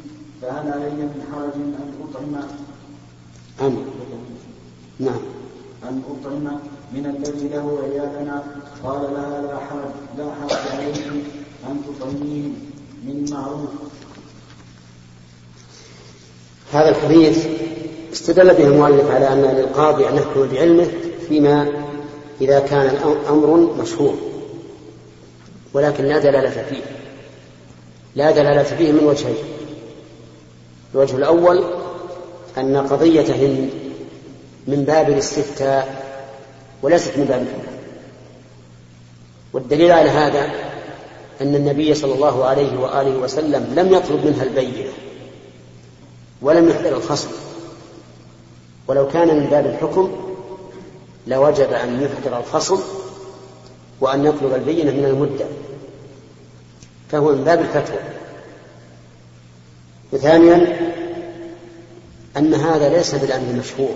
[0.41, 2.35] فهل علي من حرج أن أطعم؟
[3.61, 3.77] أم.
[4.99, 5.38] نعم.
[5.83, 6.59] أن أطعم
[6.93, 8.43] من الذي له عيالنا.
[8.83, 11.05] قال لها لا حرج لا حرج عليك
[11.67, 12.47] أن تطعميه
[13.03, 13.69] من معروف.
[16.73, 17.47] هذا الحديث
[18.13, 20.87] استدل به المؤلف على أن للقاضي أن يحكم بعلمه
[21.27, 21.71] فيما
[22.41, 24.15] إذا كان الأمر مشهور
[25.73, 26.83] ولكن لا دلالة فيه.
[28.15, 29.35] لا دلالة فيه من وجهين.
[30.95, 31.63] الوجه الأول
[32.57, 33.69] أن قضية هند
[34.69, 36.05] من باب الاستفتاء
[36.81, 37.75] وليست من باب الحكم.
[39.53, 40.51] والدليل على هذا
[41.41, 44.89] أن النبي صلى الله عليه وآله وسلم لم يطلب منها البينة
[46.41, 47.29] ولم يحضر الخصم.
[48.87, 50.35] ولو كان من باب الحكم
[51.27, 52.79] لوجب أن يحضر الخصم
[54.01, 55.45] وأن يطلب البينة من المدة
[57.11, 57.99] فهو من باب الفتوى.
[60.11, 60.89] وثانيا
[62.37, 63.95] أن هذا ليس بالأمر المشهور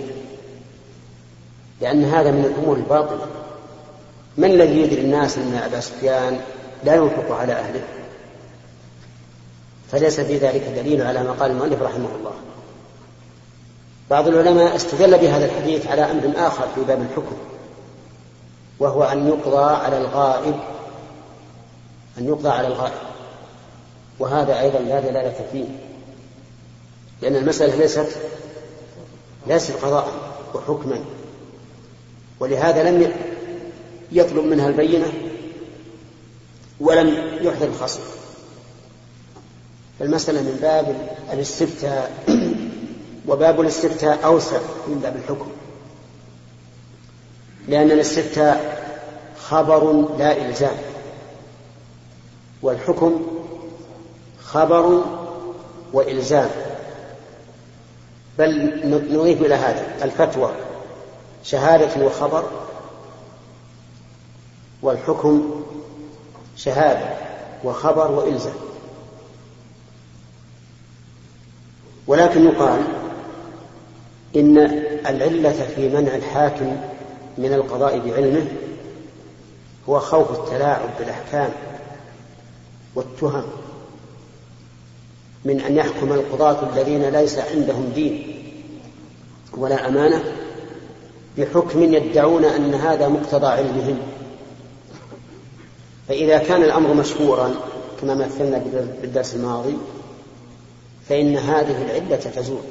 [1.84, 3.26] لأن هذا من الأمور الباطلة.
[4.36, 6.40] من الذي يدري الناس أن أبا سفيان
[6.84, 7.82] لا ينفق على أهله؟
[9.92, 12.32] فليس في ذلك دليل على ما قال المؤلف رحمه الله.
[14.10, 17.36] بعض العلماء استدل بهذا الحديث على أمر آخر في باب الحكم
[18.78, 20.54] وهو أن يقضى على الغائب
[22.18, 23.02] أن يقضى على الغائب.
[24.18, 25.66] وهذا أيضا لا دلالة فيه
[27.22, 28.16] لأن المسألة ليست
[29.46, 30.08] ليست قضاء
[30.54, 31.00] وحكما.
[32.40, 33.12] ولهذا لم
[34.12, 35.12] يطلب منها البينة
[36.80, 37.08] ولم
[37.40, 38.00] يحضر الخصم.
[39.98, 42.12] فالمسألة من باب الاستفتاء
[43.28, 45.46] وباب الاستفتاء أوسع من باب الحكم.
[47.68, 48.84] لأن الاستفتاء
[49.38, 50.76] خبر لا إلزام
[52.62, 53.26] والحكم
[54.42, 55.04] خبر
[55.92, 56.50] وإلزام.
[58.38, 60.52] بل نضيف إلى هذا الفتوى
[61.44, 62.44] شهادة وخبر
[64.82, 65.62] والحكم
[66.56, 67.14] شهادة
[67.64, 68.54] وخبر وإلزام.
[72.06, 72.82] ولكن يقال
[74.36, 74.58] إن
[75.06, 76.76] العلة في منع الحاكم
[77.38, 78.46] من القضاء بعلمه
[79.88, 81.50] هو خوف التلاعب بالأحكام
[82.94, 83.44] والتهم
[85.44, 88.42] من أن يحكم القضاة الذين ليس عندهم دين
[89.56, 90.24] ولا أمانة
[91.38, 93.98] بحكم يدعون أن هذا مقتضى علمهم.
[96.08, 97.54] فإذا كان الأمر مشهورا
[98.00, 98.62] كما مثلنا
[99.02, 99.76] بالدرس الماضي
[101.08, 102.62] فإن هذه العلة تزول.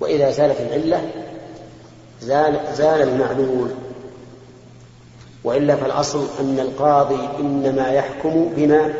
[0.00, 1.10] وإذا زالت العلة
[2.22, 3.70] زال, زال المعلول
[5.44, 8.94] وإلا فالأصل أن القاضي إنما يحكم بما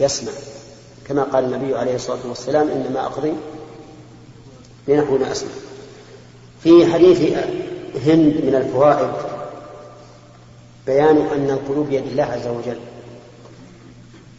[0.00, 0.32] يسمع.
[1.08, 3.32] كما قال النبي عليه الصلاة والسلام إنما أقضي
[4.88, 5.50] بنحو ما أسمع.
[6.62, 7.20] في حديث
[8.06, 9.10] هند من الفوائد
[10.86, 12.78] بيان أن القلوب بيد الله عز وجل.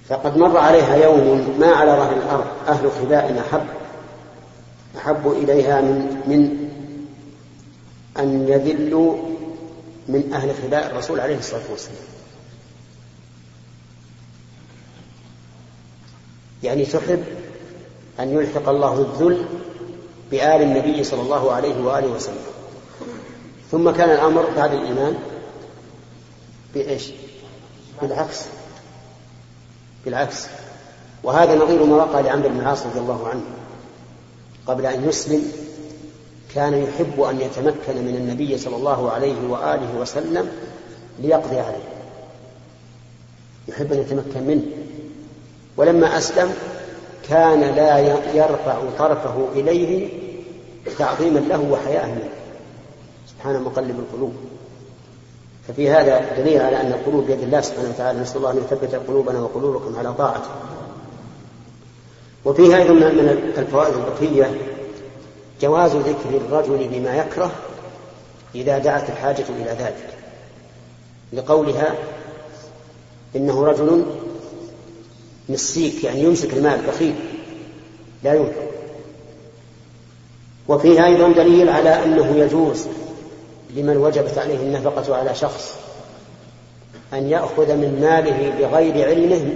[0.10, 3.66] فقد مر عليها يوم ما على ظهر الأرض أهل خباء أحب
[4.98, 6.70] أحب إليها من من
[8.20, 9.18] أن يذلوا
[10.08, 11.98] من أهل خباء الرسول عليه الصلاة والسلام.
[16.64, 17.24] يعني تحب
[18.20, 19.46] أن يلحق الله الذل
[20.32, 22.46] بآل النبي صلى الله عليه وآله وسلم.
[23.72, 25.18] ثم كان الأمر بعد الإيمان
[26.74, 27.12] بإيش؟
[28.02, 28.46] بالعكس.
[30.06, 30.48] بالعكس.
[31.24, 33.44] وهذا نظير ما وقع لعمرو بن العاص رضي الله عنه.
[34.68, 35.52] قبل أن يسلم
[36.56, 40.52] كان يحب أن يتمكن من النبي صلى الله عليه وآله وسلم
[41.20, 41.88] ليقضي عليه.
[43.68, 44.64] يحب أن يتمكن منه.
[45.78, 46.54] ولما أسلم
[47.30, 47.98] كان لا
[48.34, 50.10] يرفع طرفه إليه
[50.98, 52.30] تعظيما له وحياء منه.
[53.28, 54.34] سبحانه مقلب القلوب.
[55.68, 58.20] ففي هذا دليل على أن القلوب بيد الله سبحانه وتعالى.
[58.20, 60.50] نسأل الله أن يثبت قلوبنا وقلوبكم على طاعته.
[62.46, 64.58] وفيها أيضا من الفوائد البقية
[65.62, 67.52] جواز ذكر الرجل بما يكره
[68.56, 70.14] إذا دعت الحاجة إلى ذلك.
[71.34, 71.96] لقولها
[73.36, 74.06] إنه رجل
[75.50, 77.16] مسيك يعني يمسك المال بخيل.
[78.24, 78.68] لا ينفق
[80.68, 82.88] وفيها أيضا دليل على أنه يجوز
[83.76, 85.76] لمن وجبت عليه النفقة على شخص
[87.14, 89.54] أن يأخذ من ماله بغير علمه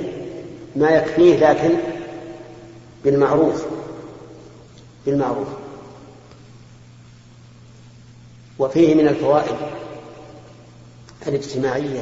[0.76, 1.70] ما يكفيه لكن
[3.04, 3.66] بالمعروف.
[5.06, 5.48] بالمعروف.
[8.60, 9.56] وفيه من الفوائد
[11.28, 12.02] الاجتماعية.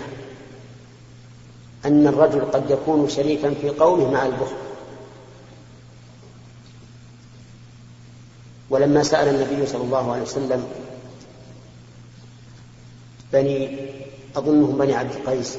[1.86, 4.56] أن الرجل قد يكون شريكا في قومه مع البخل.
[8.70, 10.68] ولما سأل النبي صلى الله عليه وسلم
[13.34, 13.80] بني
[14.36, 15.58] أظنهم بني عبد القيس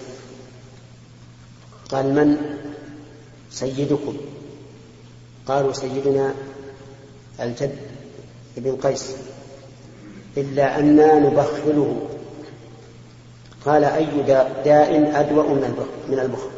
[1.90, 2.36] قال من؟
[3.50, 4.16] سيدكم.
[5.46, 6.34] قالوا سيدنا
[7.40, 7.78] الجد
[8.56, 9.16] ابن قيس
[10.36, 12.08] إلا أنا نبخله.
[13.66, 14.22] قال أي
[14.64, 15.42] داء أدوأ
[16.08, 16.50] من البخل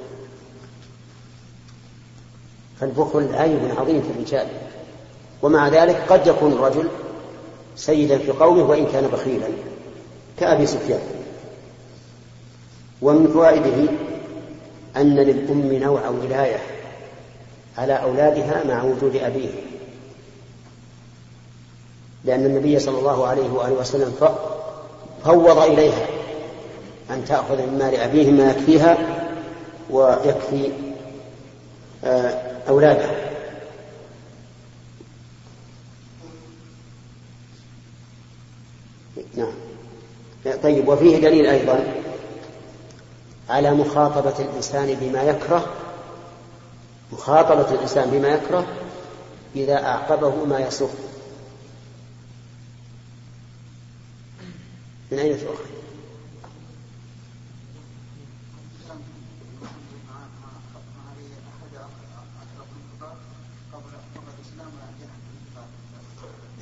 [2.81, 4.47] فالبخل عيب عظيم في الرجال.
[5.43, 6.89] ومع ذلك قد يكون الرجل
[7.77, 9.49] سيدا في قومه وإن كان بخيلا
[10.41, 11.01] كأبي سفيان.
[13.03, 13.93] ومن فوائده
[14.97, 16.59] أن للأم نوع ولاية
[17.79, 19.51] على أولادها مع وجود أبيه.
[22.25, 24.13] لأن النبي صلى الله عليه وآله وسلم
[25.25, 26.07] فوض إليها.
[27.13, 28.99] أن تأخذ من مال أبيه ما يكفيها
[29.91, 30.73] ويكفي
[32.05, 33.33] آه، أولادها
[39.37, 39.53] نعم.
[40.63, 41.85] طيب وفيه دليل أيضا
[43.49, 45.67] على مخاطبة الإنسان بما يكره
[47.13, 48.67] مخاطبة الإنسان بما يكره
[49.57, 50.89] إذا أعقبه ما يسر
[55.13, 55.65] من أين تؤخذ؟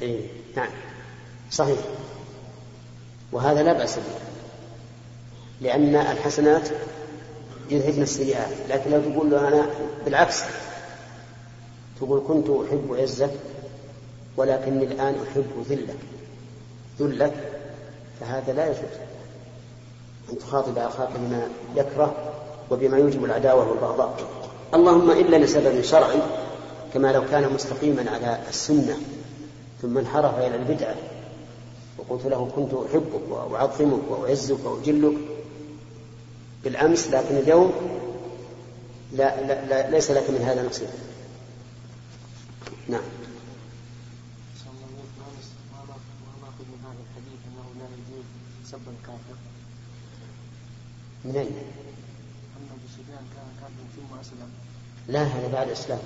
[0.03, 0.21] إيه
[0.57, 0.69] نعم.
[1.51, 1.79] صحيح.
[3.33, 4.21] وهذا لا بأس به.
[5.61, 6.69] لأن الحسنات
[7.71, 8.51] يذهبن السيئات.
[8.69, 9.67] لكن لو تقول له أنا
[10.05, 10.43] بالعكس
[12.01, 13.31] تقول كنت أحب عزك
[14.37, 15.97] ولكني الآن أحب ذلك.
[17.01, 17.35] ذلك
[18.21, 19.01] فهذا لا يجوز.
[20.33, 22.15] أن تخاطب أخاك بما يكره
[22.71, 24.19] وبما يوجب العداوة والبغضاء.
[24.75, 26.19] اللهم إلا لسبب شرعي
[26.95, 28.97] كما لو كان مستقيما على السنة.
[29.83, 30.95] ثم انحرف إلى البدعة.
[31.99, 35.19] وقلت له كنت أحبك وأعظمك وأعزك وأجلك
[36.65, 37.73] بالأمس لكن اليوم
[39.13, 40.89] لا, لا, لا ليس لك من هذا نصيب.
[42.89, 43.03] نعم.
[48.65, 49.37] سب الكافر
[51.25, 51.47] من أين؟
[52.91, 54.51] سفيان كان كافرا ثم أسلم
[55.09, 55.99] لا هذا بعد الإسلام.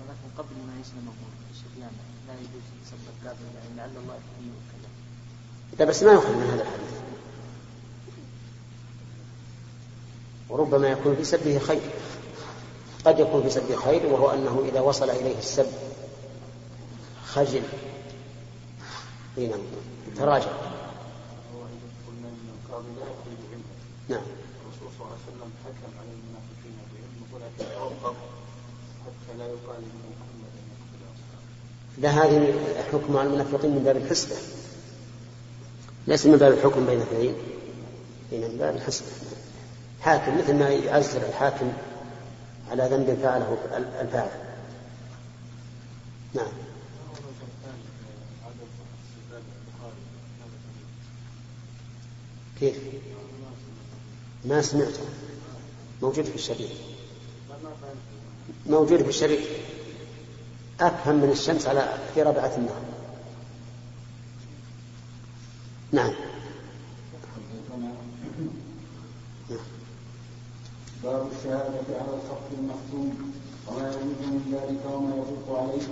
[0.00, 2.15] ولكن قبل ما يسلم أبو سفيان.
[2.26, 4.88] لا يجوز سب الكافر يعني لعل الله يهديه وكذا
[5.78, 6.96] لا بس ما يؤخذ من هذا الحديث.
[10.48, 11.80] وربما يكون في سبه خير.
[13.04, 15.66] قد يكون في سبه خير وهو أنه إذا وصل إليه السب
[17.26, 17.62] خجل.
[20.16, 20.52] تراجع.
[24.08, 24.22] نعم.
[24.62, 28.16] الرسول صلى الله عليه وسلم حكم على المنافقين بعلم ولكن توقف
[29.04, 30.00] حتى لا يقال ان
[31.98, 34.36] لا هذه الحكم على المنافقين من باب الحسبة.
[36.06, 37.34] ليس من باب الحكم بين اثنين
[38.32, 39.06] من باب الحسبة.
[40.00, 41.72] حاكم مثل ما يعزر الحاكم
[42.70, 43.58] على ذنب فعله
[44.00, 44.30] الفاعل.
[46.34, 46.52] نعم.
[52.60, 52.76] كيف؟
[54.44, 55.00] ما سمعته.
[56.02, 56.70] موجود في الشريط
[58.66, 59.40] موجود في الشريط
[60.80, 62.82] أفهم من الشمس على في ربعة النهار.
[65.92, 66.12] نعم.
[71.04, 73.32] باب الشهادة على الخط المختوم
[73.68, 75.82] وما يجوز من ذلك وما يفوق عليه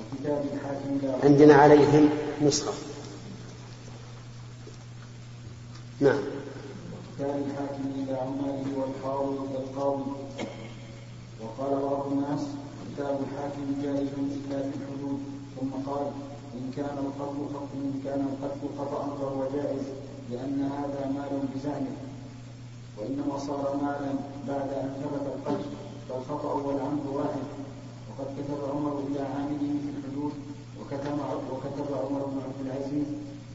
[0.00, 2.08] وكتاب الحاكم عندنا عليهم
[2.42, 2.72] نسخة.
[6.00, 6.20] نعم.
[7.18, 10.10] كان الحاكم إلى عماله والقاضي إلى القاضي
[11.40, 12.40] وقال بعض الناس
[12.94, 15.20] كتاب الحاكم جائز إلا في الحدود
[15.56, 16.06] ثم قال
[16.54, 19.82] إن كان القتل خطأ إن كان القتل خطأ فهو جائز
[20.30, 21.96] لأن هذا مال بزعمه.
[22.98, 24.12] وإنما صار مالا
[24.48, 25.70] بعد أن ثبت القتل
[26.08, 27.44] فالخطأ والعمد واحد.
[28.08, 30.32] وقد كتب عمر إلى عامله في الحدود
[30.80, 31.18] وكتب
[31.52, 33.06] وكتب عمر بن عبد العزيز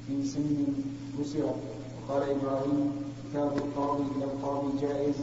[0.08, 0.66] في سن
[1.20, 1.56] كسرت
[1.96, 2.92] وقال إبراهيم
[3.30, 5.16] كتاب القاضي إلى القاضي جائز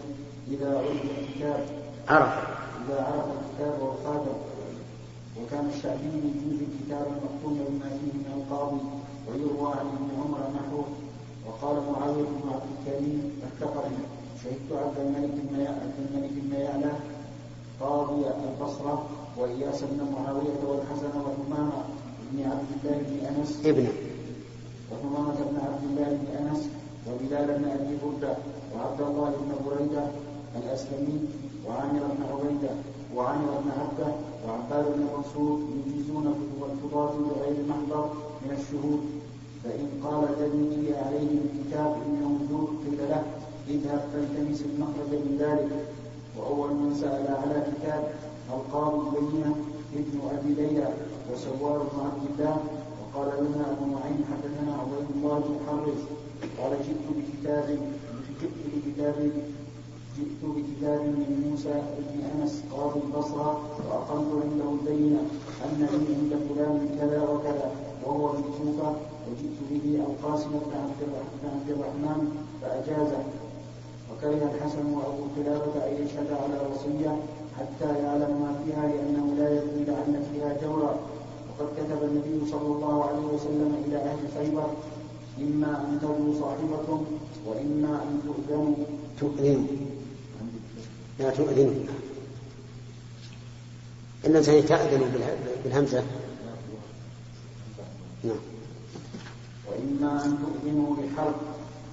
[0.50, 1.66] إذا عرف الكتاب.
[2.08, 2.56] عرف.
[2.86, 4.36] إذا عرف الكتاب والخاتم
[5.38, 8.80] وكان الشعبي يجوز الكتاب المختوم بما فيه من القاضي
[9.28, 10.84] ويروى عن ابن عمر نحوه.
[11.46, 13.94] وقال معاوية بن عبد الكريم الثقفي
[14.42, 16.92] شهدت عبد الملك بن عبد الملك بن يعلى
[17.80, 19.06] قاضي البصرة
[19.38, 21.82] وإياس بن معاوية والحسن وثمامة
[22.32, 23.66] بن عبد الله بن أنس.
[23.66, 23.86] ابن
[24.92, 26.68] وثمامة بن عبد الله بن أنس
[27.06, 28.36] وبلال بن أبي بردة
[28.74, 30.04] وعبد الله بن بريدة
[30.56, 31.18] الأسلمي
[31.68, 32.70] وعامر بن عبيدة
[33.14, 34.08] وعامر بن عبدة
[34.46, 36.26] وعباد بن منصور يجيزون
[36.62, 38.04] القضاة بغير محضر
[38.42, 39.00] من الشهود.
[39.64, 43.22] فإن قال الذي جري عليه بالكتاب إنه ذو قيل له
[43.68, 45.70] اذهب فالتمس المخرج من ذلك
[46.38, 48.02] وأول من سأل على كتاب
[48.54, 49.54] القاضي بينة
[49.96, 50.88] ابن أبي ليلى
[51.32, 52.56] وسوار بن عبد الله
[53.00, 56.00] وقال لنا أبو نعيم حدثنا عبيد الله بن حرز
[56.58, 57.78] قال جئت بكتاب
[58.40, 59.32] جئت بكتاب
[60.16, 65.20] جئت بكتاب من موسى بن أنس قاضي البصرة واقمت عنده البينة
[65.64, 67.70] أن لي عند فلان كذا وكذا
[68.04, 68.90] وهو في الكوفه
[69.26, 70.72] وجئت به القاسم بن
[71.44, 72.20] عبد الرحمن
[72.62, 73.18] فاجازه
[74.10, 77.16] وكره الحسن وأبو قلابه أن يشهد على وصية
[77.58, 80.96] حتى يعلم ما فيها لأنه لا يدري لعل فيها جورا.
[81.48, 84.66] وقد كتب النبي صلى الله عليه وسلم إلى أهل خيبر
[85.38, 87.04] إما أن تروا صاحبكم
[87.46, 88.74] وإما أن تؤذنوا.
[89.20, 89.85] تؤذن.
[91.18, 91.88] لا تؤذن
[94.26, 95.02] إن الإنسان تأذن
[95.64, 96.02] بالهمزة.
[98.24, 98.36] نعم.
[99.68, 101.34] وإما أن تؤذنوا بحرب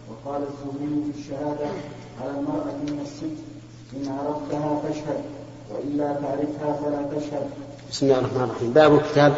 [0.10, 1.68] وقال الزهري في الشهادة
[2.22, 3.38] على المرأة من الست
[3.96, 5.24] إن عرفتها فاشهد
[5.72, 7.50] وإلا تعرفها فلا تشهد.
[7.92, 8.74] بسم الله الرحمن الرحيم.
[8.74, 9.34] باب الكتاب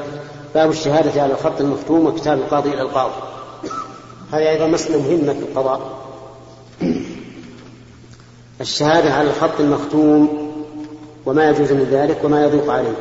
[0.56, 3.22] باب الشهادة على الخط المختوم وكتاب القاضي إلى القاضي.
[4.32, 5.95] هذه أيضا مسألة مهمة في القضاء.
[8.62, 10.46] الشهادة على الخط المختوم
[11.26, 12.96] وما يجوز من ذلك وما يضيق عليه.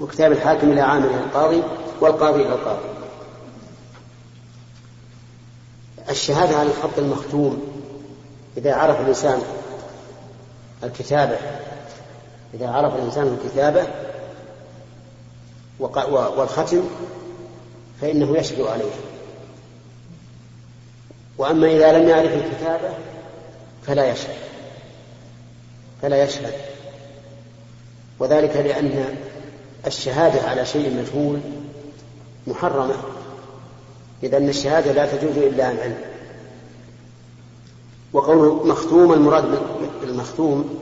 [0.00, 1.62] وكتاب الحاكم إلى عامل القاضي
[2.00, 2.88] والقاضي إلى القاضي.
[6.10, 7.62] الشهادة على الخط المختوم
[8.56, 9.42] إذا عرف الإنسان
[10.84, 11.36] الكتابة
[12.54, 13.86] إذا عرف الإنسان الكتابة
[16.36, 16.82] والختم
[18.00, 18.92] فإنه يشهد عليه.
[21.38, 22.88] وأما إذا لم يعرف الكتابة
[23.86, 24.49] فلا يشهد.
[26.02, 26.52] فلا يشهد.
[28.18, 29.04] وذلك لأن
[29.86, 31.40] الشهادة على شيء مجهول
[32.46, 32.94] محرمة
[34.22, 35.98] إذا الشهادة لا تجوز إلا عن علم.
[38.12, 39.58] وقوله مختوم المراد
[40.00, 40.78] بالمختوم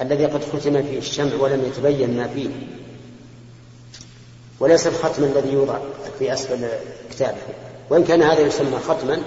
[0.00, 2.48] الذي قد ختم فيه الشمع ولم يتبين ما فيه.
[4.60, 5.78] وليس الختم الذي يوضع
[6.18, 6.68] في أسفل
[7.10, 7.36] كتابه
[7.90, 9.22] وإن كان هذا يسمى ختما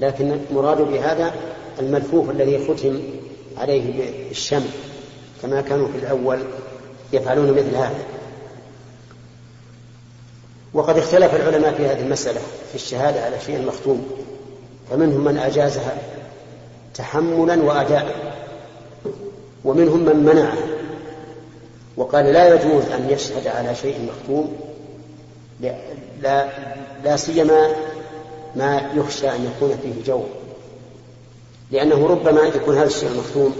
[0.00, 1.34] لكن المراد بهذا
[1.78, 3.00] الملفوف الذي ختم
[3.58, 4.66] عليه بالشمع
[5.42, 6.38] كما كانوا في الأول
[7.12, 8.04] يفعلون مثل هذا.
[10.74, 14.10] وقد اختلف العلماء في هذه المسألة في الشهادة على شيء مختوم
[14.90, 15.98] فمنهم من أجازها
[16.94, 18.34] تحملا وأداء
[19.64, 20.66] ومنهم من منعها.
[21.96, 24.56] وقال لا يجوز أن يشهد على شيء مختوم
[26.22, 26.48] لا,
[27.04, 27.68] لا سيما
[28.56, 30.28] ما يخشى أن يكون فيه جور
[31.70, 33.56] لأنه ربما يكون هذا الشيء المختوم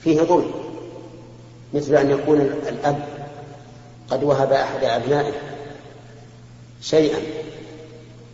[0.00, 0.50] فيه ظلم
[1.74, 3.04] مثل أن يكون الأب
[4.10, 5.32] قد وهب أحد أبنائه
[6.80, 7.18] شيئا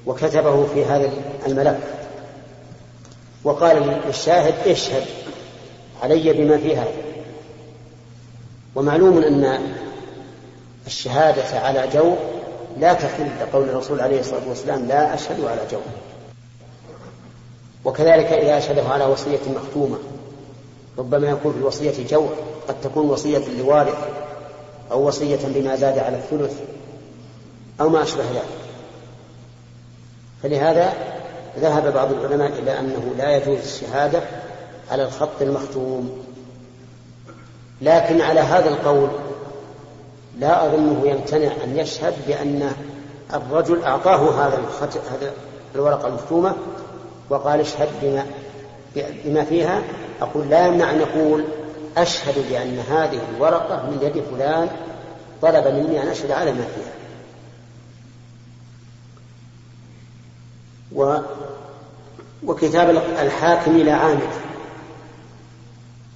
[0.06, 1.10] وكتبه في هذا
[1.46, 1.78] الملف
[3.44, 5.04] وقال للشاهد اشهد
[6.02, 6.92] علي بما في هذا.
[8.74, 9.74] ومعلوم أن
[10.86, 12.14] الشهادة على جو
[12.78, 15.78] لا تحل لقول الرسول عليه الصلاة والسلام لا أشهد على جو
[17.84, 19.98] وكذلك إذا أشهده على وصية مختومة
[20.98, 22.34] ربما يكون في الوصية جور
[22.68, 23.98] قد تكون وصية لوارث
[24.92, 26.60] أو وصية بما زاد على الثلث
[27.80, 28.44] أو ما أشبه ذلك.
[30.42, 30.92] فلهذا
[31.58, 34.22] ذهب بعض العلماء إلى أنه لا يجوز الشهادة
[34.90, 36.24] على الخط المختوم.
[37.82, 39.08] لكن على هذا القول
[40.38, 42.72] لا أظنه يمتنع أن يشهد بأن
[43.34, 44.60] الرجل أعطاه هذا
[45.10, 45.32] هذا
[45.74, 46.54] الورقة المختومة
[47.30, 48.26] وقال اشهد بما,
[49.24, 49.82] بما فيها
[50.20, 51.44] أقول لا يمنع أن يقول
[51.96, 54.68] أشهد بأن هذه الورقة من يد فلان
[55.42, 56.92] طلب مني أن أشهد على ما فيها.
[60.94, 61.18] و
[62.46, 64.32] وكتاب الحاكم إلى عامله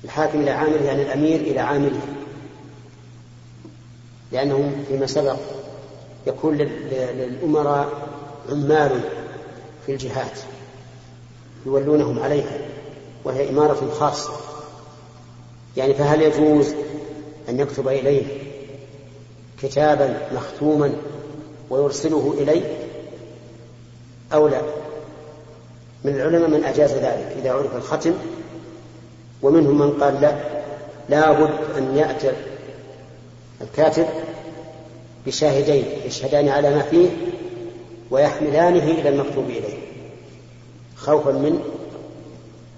[0.04, 2.00] الحاكم إلى عامله يعني الأمير إلى عامله
[4.32, 5.36] لأنه فيما سبق
[6.26, 7.88] يكون للأمراء
[8.50, 9.00] عمال
[9.86, 10.38] في الجهات
[11.66, 12.58] يولونهم عليها
[13.24, 14.32] وهي إمارة خاصة.
[15.76, 16.74] يعني فهل يجوز
[17.48, 18.22] أن يكتب إليه
[19.62, 20.92] كتابا مختوما
[21.70, 22.78] ويرسله إليه؟
[24.32, 24.60] أو لا؟
[26.04, 28.14] من العلماء من أجاز ذلك إذا عرف الختم.
[29.42, 30.34] ومنهم من قال لا
[31.08, 32.32] لا بد أن يأتي
[33.60, 34.06] الكاتب
[35.26, 37.08] بشاهدين يشهدان على ما فيه
[38.10, 39.91] ويحملانه إلى المكتوب إليه.
[41.02, 41.62] خوفا من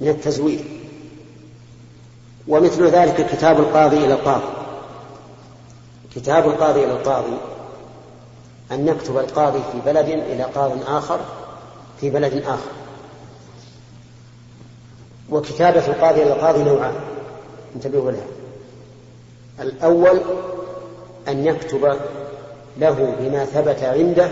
[0.01, 0.65] من التزوير.
[2.49, 4.53] ومثل ذلك كتاب القاضي إلى القاضي.
[6.15, 7.37] كتاب القاضي إلى القاضي
[8.73, 11.21] أن يكتب القاضي في بلد إلى قاض آخر
[12.01, 12.71] في بلد آخر.
[15.31, 16.95] وكتابة القاضي إلى القاضي نوعان.
[17.77, 18.27] انتبهوا لها.
[19.61, 20.21] الأول
[21.29, 21.99] أن يكتب
[22.79, 24.31] له بما ثبت عنده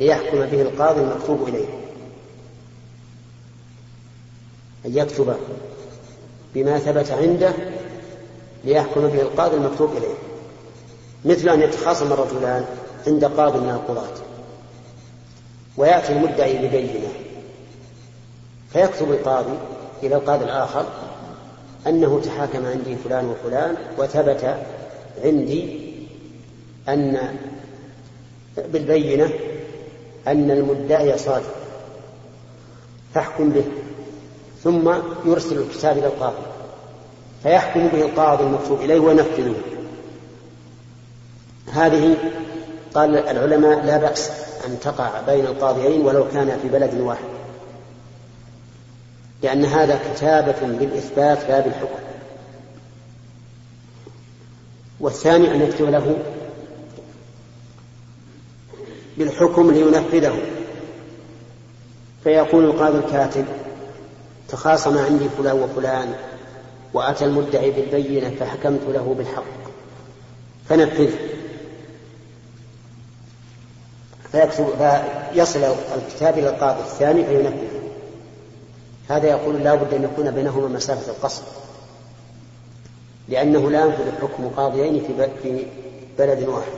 [0.00, 1.85] ليحكم به القاضي المكتوب إليه.
[4.86, 5.36] أن يكتب
[6.54, 7.52] بما ثبت عنده
[8.64, 10.14] ليحكم به القاضي المكتوب إليه.
[11.24, 12.64] مثل أن يتخاصم الرجلان
[13.06, 14.14] عند قاض من القضاة.
[15.76, 17.08] ويأتي المدعي ببينة.
[18.72, 19.58] فيكتب القاضي
[20.02, 20.86] إلى القاضي الآخر
[21.86, 24.56] أنه تحاكم عندي فلان وفلان وثبت
[25.24, 25.80] عندي
[26.88, 27.36] أن
[28.56, 29.30] بالبينة
[30.26, 31.54] أن المدعي صادق.
[33.14, 33.64] فاحكم به.
[34.66, 34.92] ثم
[35.24, 36.42] يرسل الكتاب إلى القاضي
[37.42, 39.54] فيحكم به القاضي المكتوب إليه وينفذه.
[41.72, 42.16] هذه
[42.94, 44.30] قال العلماء لا بأس
[44.66, 47.24] أن تقع بين القاضيين ولو كان في بلد واحد
[49.42, 51.98] لأن هذا كتابة بالإثبات لا بالحكم
[55.00, 56.16] والثاني أن يكتب له
[59.18, 60.36] بالحكم لينفذه.
[62.24, 63.44] فيقول القاضي الكاتب
[64.48, 66.14] تخاصم عندي فلان وفلان
[66.94, 69.42] وأتى المدعي بالبينة فحكمت له بالحق.
[70.68, 71.10] فنفذ.
[74.32, 75.60] فيكتب فيصل
[75.96, 77.76] الكتاب إلى القاضي الثاني فينفذ.
[79.08, 81.42] هذا يقول لا بد أن يكون بينهما مسافة القصر.
[83.28, 85.00] لأنه لا ينفذ حكم قاضيين
[85.42, 85.66] في
[86.18, 86.72] بلد واحد.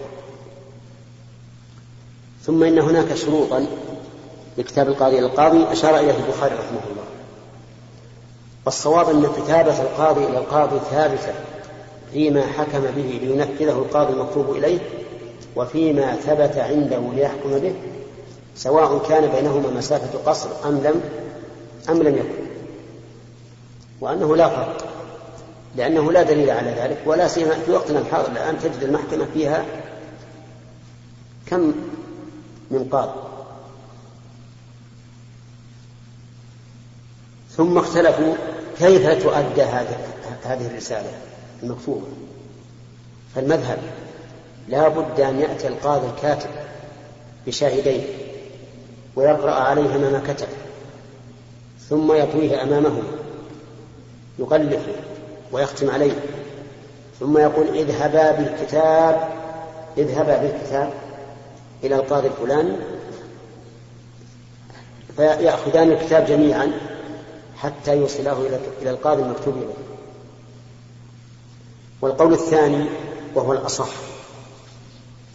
[2.44, 3.66] ثم إن هناك شروطا
[4.58, 5.18] لكتاب القاضي.
[5.18, 7.04] القاضي أشار إليه البخاري رحمه الله.
[8.68, 11.32] والصواب أن كتابة القاضي إلى القاضي ثابتة
[12.12, 14.78] فيما حكم به لينفذه القاضي المطلوب إليه
[15.56, 17.74] وفيما ثبت عنده ليحكم به
[18.56, 21.00] سواء كان بينهما مسافة قصر أم لم
[21.88, 22.48] أم لم يكن.
[24.00, 24.86] وأنه لا فرق
[25.76, 29.64] لأنه لا دليل على ذلك ولا سيما في وقتنا الحاضر الآن تجد المحكمة فيها
[31.46, 31.72] كم
[32.70, 33.20] من قاضي.
[37.56, 38.34] ثم اختلفوا
[38.78, 39.62] كيف تؤدى
[40.44, 41.10] هذه الرسالة
[41.62, 42.06] المكتوبة؟
[43.34, 43.78] فالمذهب
[44.68, 46.50] لا بد أن يأتي القاضي الكاتب
[47.46, 48.06] بشاهدين
[49.16, 50.48] ويقرأ عليهما ما كتب
[51.88, 53.02] ثم يطويه أمامهما
[54.38, 54.82] يغلف
[55.52, 56.12] ويختم عليه
[57.20, 59.28] ثم يقول اذهبا بالكتاب
[59.98, 60.92] اذهبا بالكتاب
[61.84, 62.76] إلى القاضي الفلاني
[65.16, 66.72] فيأخذان الكتاب جميعا
[67.62, 68.36] حتى يوصلاه
[68.82, 69.74] إلى القاضي المكتوب إليه.
[72.02, 72.88] والقول الثاني
[73.34, 73.88] وهو الأصح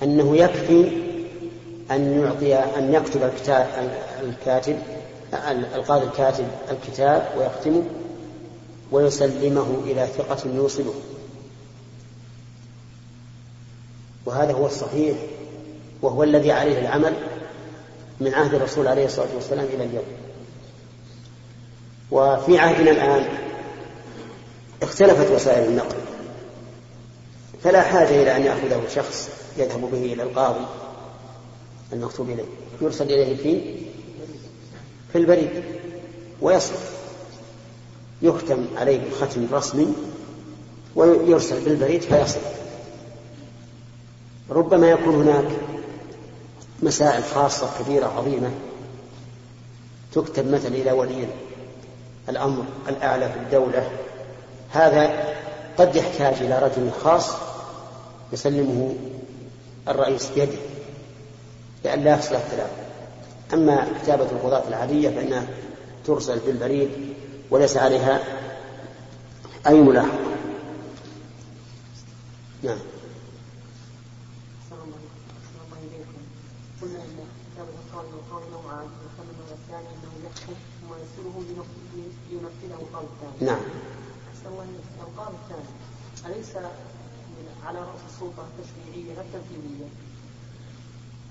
[0.03, 1.03] أنه يكفي
[1.91, 3.91] أن يعطي أن يكتب الكتاب
[4.24, 4.78] الكاتب
[5.76, 7.84] القاضي الكاتب الكتاب ويختمه
[8.91, 10.93] ويسلمه إلى ثقة يوصله.
[14.26, 15.17] وهذا هو الصحيح
[16.01, 17.13] وهو الذي عليه العمل
[18.19, 20.05] من عهد الرسول عليه الصلاة والسلام إلى اليوم.
[22.14, 23.26] وفي عهدنا الآن
[24.84, 25.95] اختلفت وسائل النقل
[27.64, 30.66] فلا حاجة إلى أن يأخذه شخص يذهب به إلى القاضي
[31.93, 32.43] المكتوب إليه
[32.82, 33.76] يرسل إليه في
[35.11, 35.64] في البريد
[36.41, 36.74] ويصل
[38.22, 39.93] يختم عليه بختم رسمي
[40.95, 42.39] ويرسل بالبريد فيصل
[44.49, 45.45] ربما يكون هناك
[46.82, 48.51] مسائل خاصة كبيرة عظيمة
[50.14, 51.28] تكتب مثلا إلى ولي
[52.30, 53.89] الأمر الأعلى في الدولة
[54.71, 55.34] هذا
[55.78, 57.32] قد يحتاج إلى رجل خاص
[58.34, 58.95] يسلمه
[59.88, 60.57] الرئيس بيده
[61.86, 62.69] لئلا يحصل اختلاف
[63.53, 65.47] أما كتابة القضاة العادية فإنها
[66.05, 66.89] ترسل بالبريد
[67.51, 68.19] وليس عليها
[69.67, 70.34] أي ملاحظة.
[72.63, 72.78] نعم
[76.82, 81.34] قلنا ان كتاب القاضي والقاضي نوعان والثمن الثاني انه يحكم ثم يسره
[83.02, 83.52] الثاني.
[83.52, 83.62] نعم.
[85.02, 86.56] القاضي الثاني أليس
[87.66, 89.86] على رأس السلطة التشريعيه لا التنفيذيه؟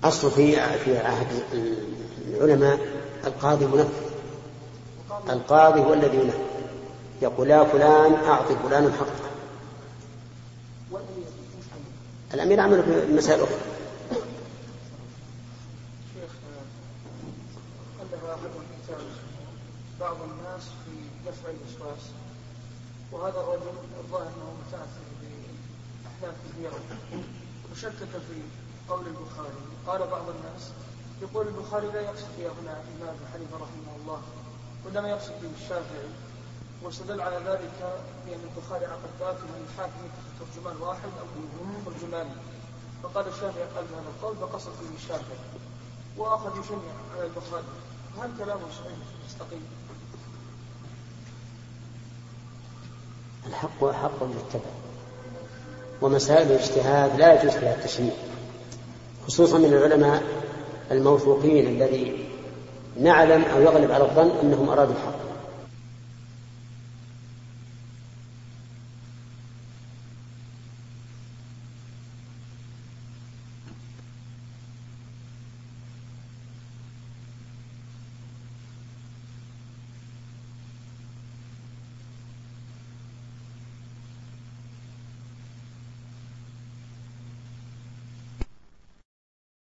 [0.03, 1.43] أصل في في عهد
[2.27, 2.79] العلماء
[3.25, 3.89] القاضي منفذ.
[5.29, 6.39] القاضي هو الذي ينفذ.
[7.21, 9.29] يقول يا فلان أعطي فلان حقه.
[12.33, 13.57] الأمير عمل بمسائل أخرى.
[19.99, 20.91] بعض الناس في
[21.29, 22.03] دفع الوسواس
[23.11, 26.79] وهذا الرجل الظاهر أنه متأثر بأحداث كثيرة
[27.71, 28.41] وشكك في
[28.89, 29.63] قول البخاري.
[29.87, 30.71] قال بعض الناس
[31.21, 34.21] يقول البخاري لا يقصد فيها هنا الامام حنيفة رحمه الله
[34.85, 36.09] وإنما يقصد به الشافعي.
[36.83, 40.07] واستدل على ذلك بأن البخاري عقد ذاك من الحاكم
[40.39, 41.25] ترجمان واحد أو
[41.91, 42.35] ترجمان.
[43.03, 45.37] فقال الشافعي قال هذا القول فقصد به الشافعي.
[46.17, 47.63] وأخذ يشنع على البخاري.
[48.17, 49.63] هل كلامه صحيح مستقيم؟
[53.47, 54.69] الحق حق متبع
[56.01, 58.13] ومسائل الاجتهاد لا يجوز فيها التشنيع
[59.27, 60.23] خصوصا من العلماء
[60.91, 62.27] الموثوقين الذي
[63.01, 65.12] نعلم أو يغلب على الظن أنهم أرادوا الحق.